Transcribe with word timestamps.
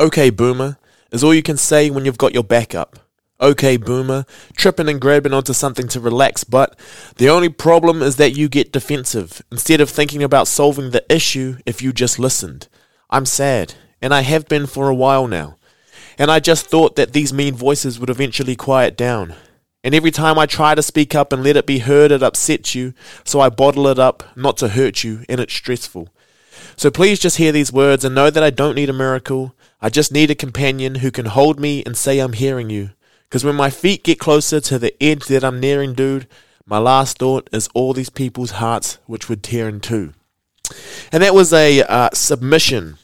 Okay, 0.00 0.30
boomer, 0.30 0.78
is 1.10 1.24
all 1.24 1.34
you 1.34 1.42
can 1.42 1.56
say 1.56 1.90
when 1.90 2.04
you've 2.04 2.18
got 2.18 2.32
your 2.32 2.44
back 2.44 2.72
up. 2.72 3.00
Okay, 3.40 3.76
boomer, 3.76 4.26
tripping 4.56 4.88
and 4.88 5.00
grabbing 5.00 5.32
onto 5.32 5.52
something 5.52 5.88
to 5.88 5.98
relax, 5.98 6.44
but 6.44 6.78
the 7.16 7.28
only 7.28 7.48
problem 7.48 8.00
is 8.00 8.14
that 8.14 8.36
you 8.36 8.48
get 8.48 8.70
defensive 8.70 9.42
instead 9.50 9.80
of 9.80 9.90
thinking 9.90 10.22
about 10.22 10.46
solving 10.46 10.90
the 10.90 11.04
issue 11.12 11.56
if 11.66 11.82
you 11.82 11.92
just 11.92 12.20
listened. 12.20 12.68
I'm 13.10 13.26
sad, 13.26 13.74
and 14.00 14.14
I 14.14 14.20
have 14.20 14.46
been 14.46 14.68
for 14.68 14.88
a 14.88 14.94
while 14.94 15.26
now. 15.26 15.56
And 16.16 16.30
I 16.30 16.38
just 16.38 16.68
thought 16.68 16.94
that 16.94 17.12
these 17.12 17.32
mean 17.32 17.56
voices 17.56 17.98
would 17.98 18.10
eventually 18.10 18.54
quiet 18.54 18.96
down. 18.96 19.34
And 19.82 19.96
every 19.96 20.12
time 20.12 20.38
I 20.38 20.46
try 20.46 20.76
to 20.76 20.82
speak 20.82 21.16
up 21.16 21.32
and 21.32 21.42
let 21.42 21.56
it 21.56 21.66
be 21.66 21.80
heard, 21.80 22.12
it 22.12 22.22
upsets 22.22 22.72
you, 22.72 22.94
so 23.24 23.40
I 23.40 23.48
bottle 23.48 23.88
it 23.88 23.98
up, 23.98 24.22
not 24.36 24.58
to 24.58 24.68
hurt 24.68 25.02
you, 25.02 25.24
and 25.28 25.40
it's 25.40 25.54
stressful. 25.54 26.08
So 26.76 26.88
please 26.92 27.18
just 27.18 27.38
hear 27.38 27.50
these 27.50 27.72
words 27.72 28.04
and 28.04 28.14
know 28.14 28.30
that 28.30 28.42
I 28.44 28.50
don't 28.50 28.76
need 28.76 28.90
a 28.90 28.92
miracle. 28.92 29.54
I 29.80 29.88
just 29.88 30.12
need 30.12 30.30
a 30.30 30.34
companion 30.34 30.96
who 30.96 31.10
can 31.10 31.26
hold 31.26 31.60
me 31.60 31.82
and 31.84 31.96
say 31.96 32.18
I'm 32.18 32.32
hearing 32.32 32.70
you. 32.70 32.90
Because 33.28 33.44
when 33.44 33.56
my 33.56 33.70
feet 33.70 34.04
get 34.04 34.18
closer 34.18 34.60
to 34.60 34.78
the 34.78 34.94
edge 35.02 35.26
that 35.26 35.44
I'm 35.44 35.60
nearing, 35.60 35.94
dude, 35.94 36.26
my 36.66 36.78
last 36.78 37.18
thought 37.18 37.48
is 37.52 37.68
all 37.74 37.92
these 37.92 38.10
people's 38.10 38.52
hearts 38.52 38.98
which 39.06 39.28
would 39.28 39.42
tear 39.42 39.68
in 39.68 39.80
two. 39.80 40.14
And 41.12 41.22
that 41.22 41.34
was 41.34 41.52
a 41.52 41.82
uh, 41.82 42.10
submission 42.12 42.96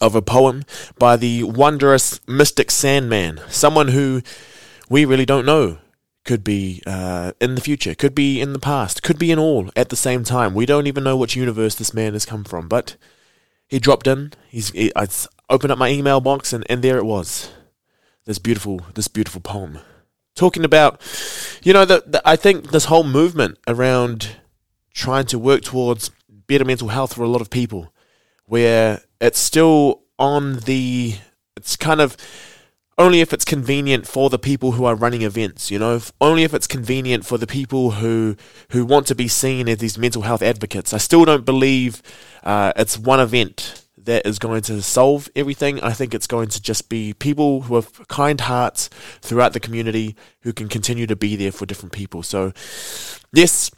of 0.00 0.14
a 0.14 0.22
poem 0.22 0.64
by 0.98 1.16
the 1.16 1.42
wondrous 1.44 2.20
mystic 2.26 2.70
Sandman, 2.70 3.40
someone 3.48 3.88
who 3.88 4.22
we 4.88 5.04
really 5.04 5.26
don't 5.26 5.46
know. 5.46 5.78
Could 6.24 6.42
be 6.42 6.82
uh, 6.86 7.32
in 7.38 7.54
the 7.54 7.60
future, 7.60 7.94
could 7.94 8.14
be 8.14 8.40
in 8.40 8.54
the 8.54 8.58
past, 8.58 9.02
could 9.02 9.18
be 9.18 9.30
in 9.30 9.38
all 9.38 9.70
at 9.76 9.90
the 9.90 9.96
same 9.96 10.24
time. 10.24 10.54
We 10.54 10.64
don't 10.64 10.86
even 10.86 11.04
know 11.04 11.18
which 11.18 11.36
universe 11.36 11.74
this 11.74 11.92
man 11.92 12.14
has 12.14 12.24
come 12.24 12.44
from, 12.44 12.66
but 12.66 12.96
he 13.68 13.78
dropped 13.78 14.06
in. 14.06 14.32
He's 14.48 14.70
he, 14.70 14.90
I 14.96 15.06
opened 15.48 15.72
up 15.72 15.78
my 15.78 15.88
email 15.88 16.20
box, 16.20 16.52
and, 16.52 16.64
and 16.68 16.82
there 16.82 16.98
it 16.98 17.04
was. 17.04 17.50
This 18.24 18.38
beautiful 18.38 18.80
this 18.94 19.08
beautiful 19.08 19.40
poem. 19.40 19.78
Talking 20.34 20.64
about 20.64 21.00
you 21.62 21.72
know 21.72 21.84
that 21.84 22.22
I 22.24 22.36
think 22.36 22.70
this 22.70 22.86
whole 22.86 23.04
movement 23.04 23.58
around 23.66 24.36
trying 24.94 25.26
to 25.26 25.38
work 25.38 25.62
towards 25.62 26.10
better 26.46 26.64
mental 26.64 26.88
health 26.88 27.14
for 27.14 27.22
a 27.22 27.28
lot 27.28 27.40
of 27.40 27.50
people 27.50 27.92
where 28.46 29.02
it's 29.20 29.38
still 29.38 30.02
on 30.18 30.60
the 30.60 31.16
it's 31.56 31.76
kind 31.76 32.00
of 32.00 32.16
only 32.96 33.20
if 33.20 33.32
it's 33.32 33.44
convenient 33.44 34.06
for 34.06 34.30
the 34.30 34.38
people 34.38 34.72
who 34.72 34.84
are 34.84 34.94
running 34.94 35.22
events 35.22 35.70
you 35.70 35.78
know 35.78 35.96
if, 35.96 36.12
only 36.20 36.44
if 36.44 36.54
it's 36.54 36.66
convenient 36.66 37.26
for 37.26 37.38
the 37.38 37.46
people 37.46 37.92
who 37.92 38.36
who 38.70 38.84
want 38.84 39.06
to 39.06 39.14
be 39.14 39.28
seen 39.28 39.68
as 39.68 39.78
these 39.78 39.98
mental 39.98 40.22
health 40.22 40.42
advocates. 40.42 40.92
I 40.92 40.98
still 40.98 41.24
don't 41.24 41.44
believe 41.44 42.02
uh, 42.42 42.72
it's 42.76 42.96
one 42.96 43.20
event 43.20 43.83
that 44.04 44.26
is 44.26 44.38
going 44.38 44.62
to 44.62 44.82
solve 44.82 45.28
everything. 45.34 45.80
I 45.80 45.92
think 45.92 46.14
it's 46.14 46.26
going 46.26 46.48
to 46.48 46.62
just 46.62 46.88
be 46.88 47.14
people 47.14 47.62
who 47.62 47.74
have 47.74 48.06
kind 48.08 48.40
hearts 48.40 48.88
throughout 49.20 49.52
the 49.52 49.60
community 49.60 50.16
who 50.40 50.52
can 50.52 50.68
continue 50.68 51.06
to 51.06 51.16
be 51.16 51.36
there 51.36 51.52
for 51.52 51.66
different 51.66 51.92
people. 51.92 52.22
So, 52.22 52.52
yes, 53.32 53.70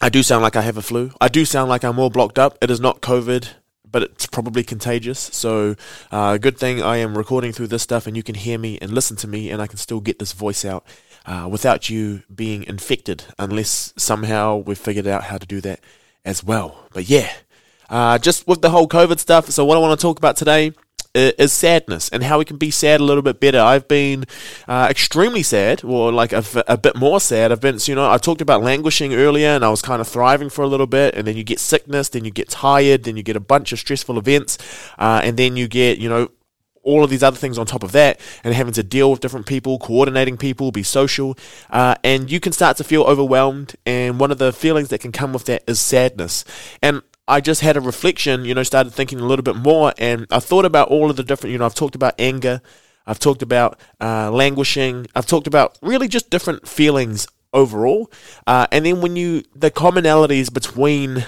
I 0.00 0.08
do 0.08 0.22
sound 0.22 0.42
like 0.42 0.56
I 0.56 0.62
have 0.62 0.76
a 0.76 0.82
flu. 0.82 1.12
I 1.20 1.28
do 1.28 1.44
sound 1.44 1.68
like 1.68 1.84
I'm 1.84 1.98
all 1.98 2.10
blocked 2.10 2.38
up. 2.38 2.58
It 2.60 2.70
is 2.70 2.80
not 2.80 3.00
COVID. 3.00 3.48
But 3.90 4.02
it's 4.02 4.26
probably 4.26 4.64
contagious. 4.64 5.18
So, 5.18 5.74
uh, 6.12 6.36
good 6.36 6.58
thing 6.58 6.82
I 6.82 6.98
am 6.98 7.16
recording 7.16 7.52
through 7.52 7.68
this 7.68 7.82
stuff 7.82 8.06
and 8.06 8.14
you 8.14 8.22
can 8.22 8.34
hear 8.34 8.58
me 8.58 8.78
and 8.82 8.92
listen 8.92 9.16
to 9.16 9.26
me, 9.26 9.48
and 9.48 9.62
I 9.62 9.66
can 9.66 9.78
still 9.78 10.00
get 10.00 10.18
this 10.18 10.34
voice 10.34 10.62
out 10.62 10.84
uh, 11.24 11.48
without 11.50 11.88
you 11.88 12.22
being 12.34 12.64
infected, 12.64 13.24
unless 13.38 13.94
somehow 13.96 14.56
we've 14.56 14.76
figured 14.76 15.06
out 15.06 15.24
how 15.24 15.38
to 15.38 15.46
do 15.46 15.62
that 15.62 15.80
as 16.22 16.44
well. 16.44 16.86
But 16.92 17.08
yeah, 17.08 17.32
uh, 17.88 18.18
just 18.18 18.46
with 18.46 18.62
the 18.62 18.70
whole 18.70 18.88
COVID 18.88 19.18
stuff, 19.18 19.50
so 19.50 19.64
what 19.64 19.76
I 19.76 19.80
want 19.80 19.98
to 19.98 20.02
talk 20.02 20.18
about 20.18 20.36
today 20.36 20.72
is 21.14 21.52
sadness 21.52 22.08
and 22.10 22.22
how 22.22 22.38
we 22.38 22.44
can 22.44 22.56
be 22.56 22.70
sad 22.70 23.00
a 23.00 23.04
little 23.04 23.22
bit 23.22 23.40
better. 23.40 23.58
I've 23.58 23.88
been 23.88 24.24
uh, 24.66 24.86
extremely 24.90 25.42
sad, 25.42 25.82
or 25.84 26.12
like 26.12 26.32
a, 26.32 26.44
a, 26.66 26.76
bit 26.76 26.96
more 26.96 27.20
sad. 27.20 27.50
I've 27.50 27.60
been, 27.60 27.78
you 27.82 27.94
know, 27.94 28.10
I 28.10 28.18
talked 28.18 28.40
about 28.40 28.62
languishing 28.62 29.14
earlier, 29.14 29.48
and 29.48 29.64
I 29.64 29.70
was 29.70 29.82
kind 29.82 30.00
of 30.00 30.08
thriving 30.08 30.50
for 30.50 30.62
a 30.62 30.66
little 30.68 30.86
bit, 30.86 31.14
and 31.14 31.26
then 31.26 31.36
you 31.36 31.44
get 31.44 31.60
sickness, 31.60 32.10
then 32.10 32.24
you 32.24 32.30
get 32.30 32.48
tired, 32.48 33.04
then 33.04 33.16
you 33.16 33.22
get 33.22 33.36
a 33.36 33.40
bunch 33.40 33.72
of 33.72 33.78
stressful 33.78 34.18
events, 34.18 34.58
uh, 34.98 35.20
and 35.24 35.36
then 35.36 35.56
you 35.56 35.66
get, 35.66 35.98
you 35.98 36.08
know, 36.08 36.28
all 36.84 37.04
of 37.04 37.10
these 37.10 37.22
other 37.22 37.36
things 37.36 37.58
on 37.58 37.66
top 37.66 37.82
of 37.82 37.92
that, 37.92 38.20
and 38.44 38.54
having 38.54 38.72
to 38.74 38.82
deal 38.82 39.10
with 39.10 39.20
different 39.20 39.46
people, 39.46 39.78
coordinating 39.78 40.36
people, 40.36 40.70
be 40.70 40.82
social, 40.82 41.36
uh, 41.70 41.94
and 42.04 42.30
you 42.30 42.38
can 42.40 42.52
start 42.52 42.76
to 42.76 42.84
feel 42.84 43.02
overwhelmed. 43.02 43.74
And 43.84 44.20
one 44.20 44.30
of 44.30 44.38
the 44.38 44.52
feelings 44.52 44.88
that 44.88 45.00
can 45.00 45.12
come 45.12 45.32
with 45.32 45.46
that 45.46 45.64
is 45.66 45.80
sadness. 45.80 46.44
And 46.82 47.02
I 47.28 47.40
just 47.40 47.60
had 47.60 47.76
a 47.76 47.80
reflection, 47.80 48.44
you 48.44 48.54
know, 48.54 48.62
started 48.62 48.92
thinking 48.92 49.20
a 49.20 49.26
little 49.26 49.42
bit 49.42 49.56
more, 49.56 49.92
and 49.98 50.26
I 50.30 50.40
thought 50.40 50.64
about 50.64 50.88
all 50.88 51.10
of 51.10 51.16
the 51.16 51.22
different, 51.22 51.52
you 51.52 51.58
know, 51.58 51.66
I've 51.66 51.74
talked 51.74 51.94
about 51.94 52.14
anger, 52.18 52.62
I've 53.06 53.18
talked 53.18 53.42
about 53.42 53.78
uh, 54.00 54.30
languishing, 54.30 55.06
I've 55.14 55.26
talked 55.26 55.46
about 55.46 55.78
really 55.82 56.08
just 56.08 56.30
different 56.30 56.66
feelings 56.66 57.26
overall. 57.52 58.10
Uh, 58.46 58.66
and 58.72 58.86
then 58.86 59.00
when 59.00 59.14
you, 59.16 59.42
the 59.54 59.70
commonalities 59.70 60.52
between 60.52 61.26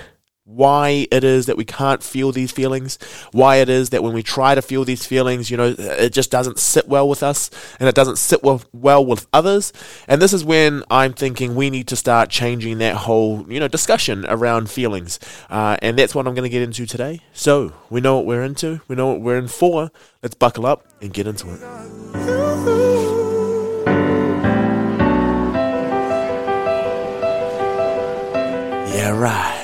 why 0.50 1.06
it 1.12 1.22
is 1.22 1.46
that 1.46 1.56
we 1.56 1.64
can't 1.64 2.02
feel 2.02 2.32
these 2.32 2.50
feelings, 2.50 2.98
why 3.30 3.56
it 3.56 3.68
is 3.68 3.90
that 3.90 4.02
when 4.02 4.12
we 4.12 4.22
try 4.22 4.54
to 4.54 4.62
feel 4.62 4.84
these 4.84 5.06
feelings, 5.06 5.50
you 5.50 5.56
know, 5.56 5.74
it 5.78 6.12
just 6.12 6.30
doesn't 6.30 6.58
sit 6.58 6.88
well 6.88 7.08
with 7.08 7.22
us 7.22 7.50
and 7.78 7.88
it 7.88 7.94
doesn't 7.94 8.16
sit 8.16 8.42
well, 8.42 8.62
well 8.72 9.04
with 9.04 9.28
others. 9.32 9.72
And 10.08 10.20
this 10.20 10.32
is 10.32 10.44
when 10.44 10.82
I'm 10.90 11.12
thinking 11.12 11.54
we 11.54 11.70
need 11.70 11.86
to 11.88 11.96
start 11.96 12.30
changing 12.30 12.78
that 12.78 12.96
whole, 12.96 13.46
you 13.48 13.60
know, 13.60 13.68
discussion 13.68 14.26
around 14.28 14.68
feelings. 14.70 15.20
Uh, 15.48 15.76
and 15.82 15.96
that's 15.96 16.14
what 16.14 16.26
I'm 16.26 16.34
going 16.34 16.42
to 16.42 16.50
get 16.50 16.62
into 16.62 16.84
today. 16.84 17.20
So 17.32 17.72
we 17.88 18.00
know 18.00 18.16
what 18.16 18.26
we're 18.26 18.42
into, 18.42 18.80
we 18.88 18.96
know 18.96 19.06
what 19.06 19.20
we're 19.20 19.38
in 19.38 19.48
for. 19.48 19.92
Let's 20.22 20.34
buckle 20.34 20.66
up 20.66 20.84
and 21.00 21.12
get 21.12 21.26
into 21.26 21.48
it. 21.54 21.60
Yeah, 28.92 29.16
right. 29.16 29.59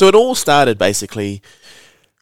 So 0.00 0.08
it 0.08 0.14
all 0.14 0.34
started 0.34 0.78
basically 0.78 1.42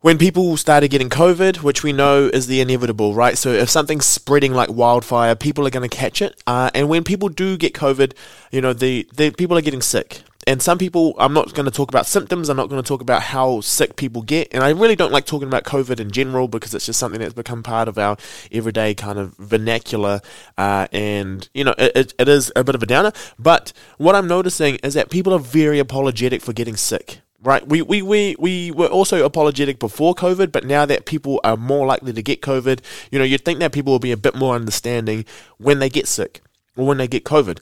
when 0.00 0.18
people 0.18 0.56
started 0.56 0.90
getting 0.90 1.08
COVID, 1.08 1.58
which 1.62 1.84
we 1.84 1.92
know 1.92 2.26
is 2.26 2.48
the 2.48 2.60
inevitable, 2.60 3.14
right? 3.14 3.38
So 3.38 3.50
if 3.50 3.70
something's 3.70 4.04
spreading 4.04 4.52
like 4.52 4.68
wildfire, 4.68 5.36
people 5.36 5.64
are 5.64 5.70
going 5.70 5.88
to 5.88 5.96
catch 5.96 6.20
it. 6.20 6.42
Uh, 6.44 6.72
and 6.74 6.88
when 6.88 7.04
people 7.04 7.28
do 7.28 7.56
get 7.56 7.74
COVID, 7.74 8.14
you 8.50 8.60
know, 8.60 8.72
the, 8.72 9.08
the 9.14 9.30
people 9.30 9.56
are 9.56 9.60
getting 9.60 9.80
sick. 9.80 10.22
And 10.44 10.60
some 10.60 10.76
people, 10.76 11.14
I'm 11.20 11.32
not 11.32 11.54
going 11.54 11.66
to 11.66 11.70
talk 11.70 11.88
about 11.88 12.06
symptoms. 12.06 12.48
I'm 12.48 12.56
not 12.56 12.68
going 12.68 12.82
to 12.82 12.88
talk 12.88 13.00
about 13.00 13.22
how 13.22 13.60
sick 13.60 13.94
people 13.94 14.22
get. 14.22 14.48
And 14.50 14.64
I 14.64 14.70
really 14.70 14.96
don't 14.96 15.12
like 15.12 15.26
talking 15.26 15.46
about 15.46 15.62
COVID 15.62 16.00
in 16.00 16.10
general 16.10 16.48
because 16.48 16.74
it's 16.74 16.86
just 16.86 16.98
something 16.98 17.20
that's 17.20 17.32
become 17.32 17.62
part 17.62 17.86
of 17.86 17.96
our 17.96 18.16
everyday 18.50 18.92
kind 18.94 19.20
of 19.20 19.36
vernacular. 19.36 20.20
Uh, 20.56 20.88
and, 20.90 21.48
you 21.54 21.62
know, 21.62 21.76
it, 21.78 22.12
it 22.18 22.28
is 22.28 22.50
a 22.56 22.64
bit 22.64 22.74
of 22.74 22.82
a 22.82 22.86
downer. 22.86 23.12
But 23.38 23.72
what 23.98 24.16
I'm 24.16 24.26
noticing 24.26 24.76
is 24.82 24.94
that 24.94 25.10
people 25.10 25.32
are 25.32 25.38
very 25.38 25.78
apologetic 25.78 26.42
for 26.42 26.52
getting 26.52 26.74
sick 26.74 27.20
right? 27.42 27.66
We, 27.66 27.82
we, 27.82 28.02
we, 28.02 28.36
we 28.38 28.70
were 28.70 28.86
also 28.86 29.24
apologetic 29.24 29.78
before 29.78 30.14
COVID, 30.14 30.50
but 30.50 30.64
now 30.64 30.84
that 30.86 31.06
people 31.06 31.40
are 31.44 31.56
more 31.56 31.86
likely 31.86 32.12
to 32.12 32.22
get 32.22 32.42
COVID, 32.42 32.80
you 33.10 33.18
know, 33.18 33.24
you'd 33.24 33.44
think 33.44 33.60
that 33.60 33.72
people 33.72 33.92
will 33.92 33.98
be 33.98 34.12
a 34.12 34.16
bit 34.16 34.34
more 34.34 34.54
understanding 34.54 35.24
when 35.58 35.78
they 35.78 35.88
get 35.88 36.08
sick 36.08 36.40
or 36.76 36.86
when 36.86 36.98
they 36.98 37.08
get 37.08 37.24
COVID. 37.24 37.58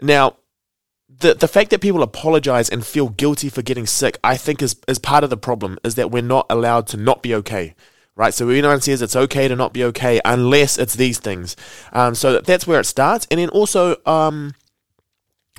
Now, 0.00 0.36
the 1.20 1.34
the 1.34 1.48
fact 1.48 1.70
that 1.70 1.80
people 1.80 2.02
apologize 2.02 2.68
and 2.68 2.84
feel 2.84 3.08
guilty 3.08 3.48
for 3.48 3.62
getting 3.62 3.86
sick, 3.86 4.18
I 4.24 4.36
think 4.36 4.62
is 4.62 4.76
is 4.88 4.98
part 4.98 5.24
of 5.24 5.30
the 5.30 5.36
problem, 5.36 5.78
is 5.84 5.94
that 5.94 6.10
we're 6.10 6.22
not 6.22 6.46
allowed 6.50 6.86
to 6.88 6.96
not 6.96 7.22
be 7.22 7.34
okay. 7.36 7.74
Right, 8.16 8.32
so 8.32 8.48
everyone 8.48 8.80
says 8.80 9.02
it's 9.02 9.16
okay 9.16 9.48
to 9.48 9.56
not 9.56 9.72
be 9.72 9.82
okay 9.84 10.20
unless 10.24 10.78
it's 10.78 10.94
these 10.94 11.18
things. 11.18 11.56
Um, 11.92 12.14
so 12.14 12.40
that's 12.40 12.64
where 12.64 12.78
it 12.78 12.84
starts, 12.84 13.26
and 13.28 13.40
then 13.40 13.48
also, 13.48 13.96
um, 14.06 14.54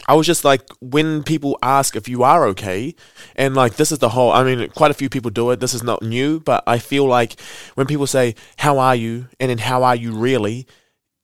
I 0.08 0.14
was 0.14 0.28
just 0.28 0.46
like, 0.46 0.62
when 0.82 1.24
people 1.24 1.58
ask 1.64 1.96
if 1.96 2.08
you 2.08 2.24
are 2.24 2.46
okay, 2.48 2.96
and 3.36 3.56
like 3.56 3.76
this 3.76 3.92
is 3.92 4.00
the 4.00 4.10
whole, 4.10 4.32
I 4.32 4.44
mean, 4.44 4.70
quite 4.70 4.92
a 4.92 4.96
few 4.96 5.10
people 5.10 5.32
do 5.32 5.50
it. 5.52 5.60
This 5.60 5.74
is 5.74 5.84
not 5.84 6.02
new, 6.04 6.40
but 6.40 6.64
I 6.68 6.78
feel 6.80 7.06
like 7.06 7.40
when 7.76 7.88
people 7.88 8.08
say, 8.08 8.36
How 8.58 8.78
are 8.78 8.96
you? 8.96 9.30
and 9.40 9.50
then 9.50 9.58
how 9.60 9.84
are 9.84 9.96
you 9.96 10.12
really? 10.12 10.68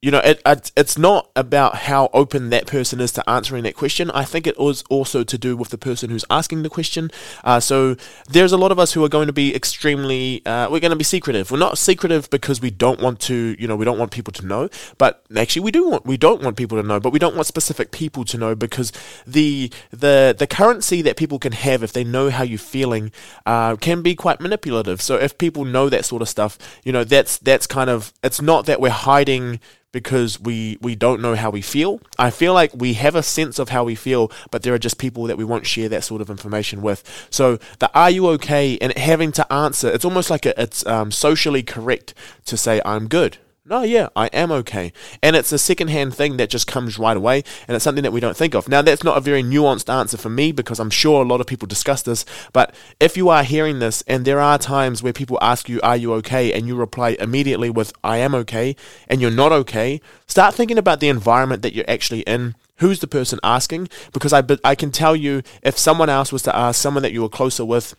You 0.02 0.10
know, 0.10 0.18
it, 0.18 0.42
it, 0.44 0.72
it's 0.76 0.98
not 0.98 1.30
about 1.36 1.76
how 1.76 2.10
open 2.12 2.50
that 2.50 2.66
person 2.66 3.00
is 3.00 3.12
to 3.12 3.30
answering 3.30 3.62
that 3.62 3.76
question. 3.76 4.10
I 4.10 4.24
think 4.24 4.48
it 4.48 4.58
was 4.58 4.82
also 4.90 5.22
to 5.22 5.38
do 5.38 5.56
with 5.56 5.68
the 5.68 5.78
person 5.78 6.10
who's 6.10 6.24
asking 6.28 6.64
the 6.64 6.68
question. 6.68 7.08
Uh, 7.44 7.60
so 7.60 7.94
there's 8.28 8.50
a 8.50 8.56
lot 8.56 8.72
of 8.72 8.80
us 8.80 8.94
who 8.94 9.04
are 9.04 9.08
going 9.08 9.28
to 9.28 9.32
be 9.32 9.54
extremely, 9.54 10.44
uh, 10.44 10.68
we're 10.68 10.80
going 10.80 10.90
to 10.90 10.96
be 10.96 11.04
secretive. 11.04 11.52
We're 11.52 11.58
not 11.58 11.78
secretive 11.78 12.28
because 12.30 12.60
we 12.60 12.72
don't 12.72 13.00
want 13.00 13.20
to, 13.20 13.54
you 13.60 13.68
know, 13.68 13.76
we 13.76 13.84
don't 13.84 13.98
want 13.98 14.10
people 14.10 14.32
to 14.32 14.44
know. 14.44 14.68
But 14.98 15.24
actually, 15.36 15.62
we 15.62 15.70
do 15.70 15.88
want, 15.88 16.04
we 16.04 16.16
don't 16.16 16.42
want 16.42 16.56
people 16.56 16.82
to 16.82 16.86
know. 16.86 16.98
But 16.98 17.12
we 17.12 17.20
don't 17.20 17.36
want 17.36 17.46
specific 17.46 17.92
people 17.92 18.24
to 18.24 18.36
know 18.36 18.56
because 18.56 18.92
the 19.24 19.70
the 19.92 20.34
the 20.36 20.48
currency 20.48 21.00
that 21.02 21.16
people 21.16 21.38
can 21.38 21.52
have 21.52 21.84
if 21.84 21.92
they 21.92 22.02
know 22.02 22.28
how 22.28 22.42
you're 22.42 22.58
feeling 22.58 23.12
uh, 23.46 23.76
can 23.76 24.02
be 24.02 24.16
quite 24.16 24.40
manipulative. 24.40 25.00
So 25.00 25.14
if 25.14 25.38
people 25.38 25.64
know 25.64 25.88
that 25.88 26.04
sort 26.04 26.22
of 26.22 26.28
stuff, 26.28 26.58
you 26.82 26.90
know, 26.90 27.04
that's 27.04 27.38
that's 27.38 27.68
kind 27.68 27.88
of, 27.88 28.12
it's 28.24 28.42
not 28.42 28.66
that 28.66 28.80
we're 28.80 28.90
hiding 28.90 29.60
because 29.92 30.40
we 30.40 30.78
we 30.80 30.94
don't 30.96 31.20
know 31.20 31.34
how 31.34 31.50
we 31.50 31.60
feel. 31.60 32.00
I 32.18 32.30
feel 32.30 32.54
like 32.54 32.72
we 32.74 32.94
have 32.94 33.14
a 33.14 33.22
sense 33.22 33.58
of 33.58 33.68
how 33.68 33.84
we 33.84 33.94
feel, 33.94 34.32
but 34.50 34.62
there 34.62 34.74
are 34.74 34.78
just 34.78 34.98
people 34.98 35.24
that 35.24 35.36
we 35.36 35.44
won't 35.44 35.66
share 35.66 35.88
that 35.90 36.04
sort 36.04 36.20
of 36.20 36.30
information 36.30 36.82
with. 36.82 37.04
So 37.30 37.58
the 37.78 37.90
"Are 37.94 38.10
you 38.10 38.28
okay?" 38.30 38.78
and 38.80 38.96
having 38.96 39.32
to 39.32 39.52
answer, 39.52 39.88
it's 39.88 40.04
almost 40.04 40.30
like 40.30 40.46
a, 40.46 40.60
it's 40.60 40.84
um, 40.86 41.10
socially 41.12 41.62
correct 41.62 42.14
to 42.46 42.56
say 42.56 42.80
"I'm 42.84 43.06
good." 43.06 43.38
No, 43.64 43.82
yeah, 43.82 44.08
I 44.16 44.26
am 44.28 44.50
okay. 44.50 44.92
And 45.22 45.36
it's 45.36 45.52
a 45.52 45.58
secondhand 45.58 46.16
thing 46.16 46.36
that 46.36 46.50
just 46.50 46.66
comes 46.66 46.98
right 46.98 47.16
away, 47.16 47.44
and 47.68 47.76
it's 47.76 47.84
something 47.84 48.02
that 48.02 48.12
we 48.12 48.18
don't 48.18 48.36
think 48.36 48.56
of. 48.56 48.68
Now, 48.68 48.82
that's 48.82 49.04
not 49.04 49.16
a 49.16 49.20
very 49.20 49.40
nuanced 49.40 49.88
answer 49.88 50.16
for 50.16 50.28
me 50.28 50.50
because 50.50 50.80
I'm 50.80 50.90
sure 50.90 51.22
a 51.22 51.28
lot 51.28 51.40
of 51.40 51.46
people 51.46 51.68
discuss 51.68 52.02
this, 52.02 52.24
but 52.52 52.74
if 52.98 53.16
you 53.16 53.28
are 53.28 53.44
hearing 53.44 53.78
this 53.78 54.02
and 54.08 54.24
there 54.24 54.40
are 54.40 54.58
times 54.58 55.00
where 55.00 55.12
people 55.12 55.38
ask 55.40 55.68
you, 55.68 55.80
Are 55.82 55.96
you 55.96 56.12
okay? 56.14 56.52
and 56.52 56.66
you 56.66 56.74
reply 56.74 57.16
immediately 57.20 57.70
with, 57.70 57.92
I 58.02 58.16
am 58.16 58.34
okay, 58.34 58.74
and 59.06 59.20
you're 59.20 59.30
not 59.30 59.52
okay, 59.52 60.00
start 60.26 60.56
thinking 60.56 60.76
about 60.76 60.98
the 60.98 61.08
environment 61.08 61.62
that 61.62 61.72
you're 61.72 61.88
actually 61.88 62.22
in. 62.22 62.56
Who's 62.78 62.98
the 62.98 63.06
person 63.06 63.38
asking? 63.44 63.88
Because 64.12 64.32
I, 64.32 64.42
I 64.64 64.74
can 64.74 64.90
tell 64.90 65.14
you, 65.14 65.42
if 65.62 65.78
someone 65.78 66.08
else 66.08 66.32
was 66.32 66.42
to 66.42 66.56
ask 66.56 66.80
someone 66.80 67.04
that 67.04 67.12
you 67.12 67.22
were 67.22 67.28
closer 67.28 67.64
with, 67.64 67.94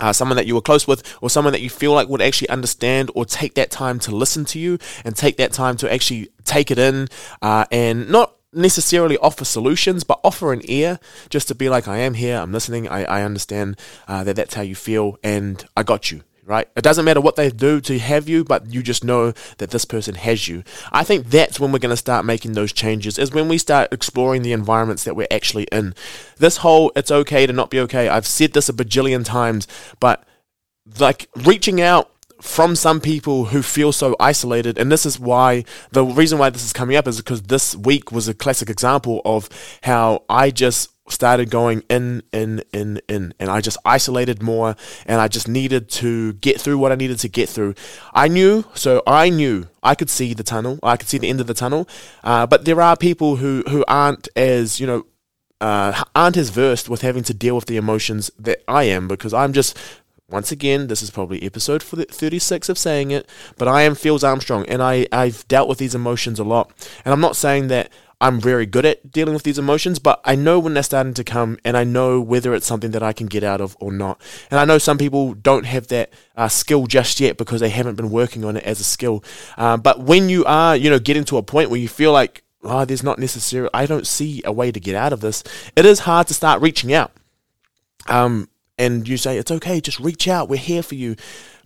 uh, 0.00 0.12
someone 0.12 0.36
that 0.36 0.46
you 0.46 0.54
were 0.54 0.60
close 0.60 0.86
with, 0.86 1.02
or 1.20 1.30
someone 1.30 1.52
that 1.52 1.60
you 1.60 1.70
feel 1.70 1.92
like 1.92 2.08
would 2.08 2.22
actually 2.22 2.48
understand 2.48 3.10
or 3.14 3.24
take 3.24 3.54
that 3.54 3.70
time 3.70 3.98
to 4.00 4.14
listen 4.14 4.44
to 4.46 4.58
you 4.58 4.78
and 5.04 5.16
take 5.16 5.36
that 5.36 5.52
time 5.52 5.76
to 5.76 5.92
actually 5.92 6.28
take 6.44 6.70
it 6.70 6.78
in 6.78 7.08
uh, 7.40 7.64
and 7.70 8.08
not 8.10 8.36
necessarily 8.52 9.16
offer 9.18 9.44
solutions, 9.44 10.04
but 10.04 10.20
offer 10.22 10.52
an 10.52 10.60
ear 10.64 10.98
just 11.30 11.48
to 11.48 11.54
be 11.54 11.68
like, 11.68 11.88
I 11.88 11.98
am 11.98 12.14
here, 12.14 12.36
I'm 12.36 12.52
listening, 12.52 12.88
I, 12.88 13.04
I 13.04 13.22
understand 13.22 13.78
uh, 14.06 14.24
that 14.24 14.36
that's 14.36 14.54
how 14.54 14.62
you 14.62 14.74
feel, 14.74 15.18
and 15.22 15.64
I 15.76 15.82
got 15.82 16.10
you 16.10 16.22
right? 16.44 16.68
It 16.76 16.82
doesn't 16.82 17.04
matter 17.04 17.20
what 17.20 17.36
they 17.36 17.50
do 17.50 17.80
to 17.82 17.98
have 17.98 18.28
you, 18.28 18.44
but 18.44 18.72
you 18.72 18.82
just 18.82 19.04
know 19.04 19.32
that 19.58 19.70
this 19.70 19.84
person 19.84 20.14
has 20.16 20.48
you. 20.48 20.64
I 20.90 21.04
think 21.04 21.26
that's 21.26 21.60
when 21.60 21.72
we're 21.72 21.78
going 21.78 21.90
to 21.90 21.96
start 21.96 22.24
making 22.24 22.52
those 22.52 22.72
changes, 22.72 23.18
is 23.18 23.32
when 23.32 23.48
we 23.48 23.58
start 23.58 23.92
exploring 23.92 24.42
the 24.42 24.52
environments 24.52 25.04
that 25.04 25.14
we're 25.14 25.28
actually 25.30 25.64
in. 25.64 25.94
This 26.38 26.58
whole 26.58 26.92
it's 26.96 27.10
okay 27.10 27.46
to 27.46 27.52
not 27.52 27.70
be 27.70 27.80
okay, 27.80 28.08
I've 28.08 28.26
said 28.26 28.52
this 28.52 28.68
a 28.68 28.72
bajillion 28.72 29.24
times, 29.24 29.68
but 30.00 30.24
like 30.98 31.28
reaching 31.36 31.80
out 31.80 32.10
from 32.42 32.74
some 32.74 33.00
people 33.00 33.46
who 33.46 33.62
feel 33.62 33.92
so 33.92 34.16
isolated 34.18 34.76
and 34.76 34.90
this 34.90 35.06
is 35.06 35.18
why 35.18 35.64
the 35.92 36.04
reason 36.04 36.38
why 36.38 36.50
this 36.50 36.64
is 36.64 36.72
coming 36.72 36.96
up 36.96 37.06
is 37.06 37.18
because 37.18 37.42
this 37.42 37.76
week 37.76 38.10
was 38.10 38.26
a 38.26 38.34
classic 38.34 38.68
example 38.68 39.22
of 39.24 39.48
how 39.82 40.24
I 40.28 40.50
just 40.50 40.92
started 41.08 41.50
going 41.50 41.82
in, 41.88 42.22
in, 42.32 42.62
in, 42.72 43.00
in, 43.08 43.34
and 43.38 43.50
I 43.50 43.60
just 43.60 43.76
isolated 43.84 44.42
more, 44.42 44.76
and 45.06 45.20
I 45.20 45.28
just 45.28 45.48
needed 45.48 45.88
to 45.90 46.32
get 46.34 46.60
through 46.60 46.78
what 46.78 46.92
I 46.92 46.96
needed 46.96 47.18
to 47.20 47.28
get 47.28 47.48
through. 47.48 47.74
I 48.12 48.28
knew, 48.28 48.64
so 48.74 49.02
I 49.06 49.28
knew 49.28 49.68
I 49.82 49.94
could 49.94 50.10
see 50.10 50.34
the 50.34 50.42
tunnel, 50.42 50.78
I 50.82 50.96
could 50.96 51.08
see 51.08 51.18
the 51.18 51.28
end 51.28 51.40
of 51.40 51.46
the 51.46 51.54
tunnel, 51.54 51.88
uh, 52.24 52.46
but 52.46 52.64
there 52.64 52.80
are 52.80 52.96
people 52.96 53.36
who 53.36 53.62
who 53.68 53.84
aren't 53.86 54.28
as 54.36 54.80
you 54.80 54.86
know. 54.86 55.06
Uh, 55.60 56.02
aren't 56.16 56.36
as 56.36 56.48
versed 56.48 56.88
with 56.88 57.02
having 57.02 57.22
to 57.22 57.32
deal 57.32 57.54
with 57.54 57.66
the 57.66 57.76
emotions 57.76 58.32
that 58.36 58.64
I 58.66 58.82
am 58.82 59.06
because 59.06 59.32
I'm 59.32 59.52
just 59.52 59.78
once 60.32 60.50
again, 60.50 60.86
this 60.86 61.02
is 61.02 61.10
probably 61.10 61.42
episode 61.42 61.82
36 61.82 62.68
of 62.70 62.78
saying 62.78 63.10
it, 63.10 63.28
but 63.58 63.68
I 63.68 63.82
am 63.82 63.94
Fields 63.94 64.24
Armstrong 64.24 64.64
and 64.66 64.82
I, 64.82 65.06
I've 65.12 65.46
dealt 65.46 65.68
with 65.68 65.76
these 65.78 65.94
emotions 65.94 66.40
a 66.40 66.44
lot. 66.44 66.72
And 67.04 67.12
I'm 67.12 67.20
not 67.20 67.36
saying 67.36 67.68
that 67.68 67.92
I'm 68.18 68.40
very 68.40 68.64
good 68.64 68.86
at 68.86 69.10
dealing 69.10 69.34
with 69.34 69.42
these 69.42 69.58
emotions, 69.58 69.98
but 69.98 70.20
I 70.24 70.36
know 70.36 70.58
when 70.58 70.74
they're 70.74 70.82
starting 70.82 71.12
to 71.14 71.24
come 71.24 71.58
and 71.64 71.76
I 71.76 71.84
know 71.84 72.20
whether 72.20 72.54
it's 72.54 72.66
something 72.66 72.92
that 72.92 73.02
I 73.02 73.12
can 73.12 73.26
get 73.26 73.44
out 73.44 73.60
of 73.60 73.76
or 73.78 73.92
not. 73.92 74.20
And 74.50 74.58
I 74.58 74.64
know 74.64 74.78
some 74.78 74.96
people 74.96 75.34
don't 75.34 75.66
have 75.66 75.88
that 75.88 76.12
uh, 76.34 76.48
skill 76.48 76.86
just 76.86 77.20
yet 77.20 77.36
because 77.36 77.60
they 77.60 77.68
haven't 77.68 77.96
been 77.96 78.10
working 78.10 78.44
on 78.44 78.56
it 78.56 78.64
as 78.64 78.80
a 78.80 78.84
skill. 78.84 79.22
Uh, 79.58 79.76
but 79.76 80.00
when 80.00 80.30
you 80.30 80.44
are, 80.46 80.74
you 80.74 80.88
know, 80.88 80.98
getting 80.98 81.24
to 81.24 81.36
a 81.36 81.42
point 81.42 81.68
where 81.68 81.80
you 81.80 81.88
feel 81.88 82.12
like, 82.12 82.42
oh, 82.62 82.84
there's 82.86 83.02
not 83.02 83.18
necessarily, 83.18 83.70
I 83.74 83.84
don't 83.84 84.06
see 84.06 84.40
a 84.46 84.52
way 84.52 84.72
to 84.72 84.80
get 84.80 84.94
out 84.94 85.12
of 85.12 85.20
this, 85.20 85.42
it 85.76 85.84
is 85.84 86.00
hard 86.00 86.28
to 86.28 86.34
start 86.34 86.62
reaching 86.62 86.94
out. 86.94 87.12
Um, 88.06 88.48
and 88.82 89.06
you 89.06 89.16
say, 89.16 89.38
it's 89.38 89.50
okay, 89.50 89.80
just 89.80 90.00
reach 90.00 90.26
out, 90.26 90.48
we're 90.48 90.56
here 90.56 90.82
for 90.82 90.96
you. 90.96 91.14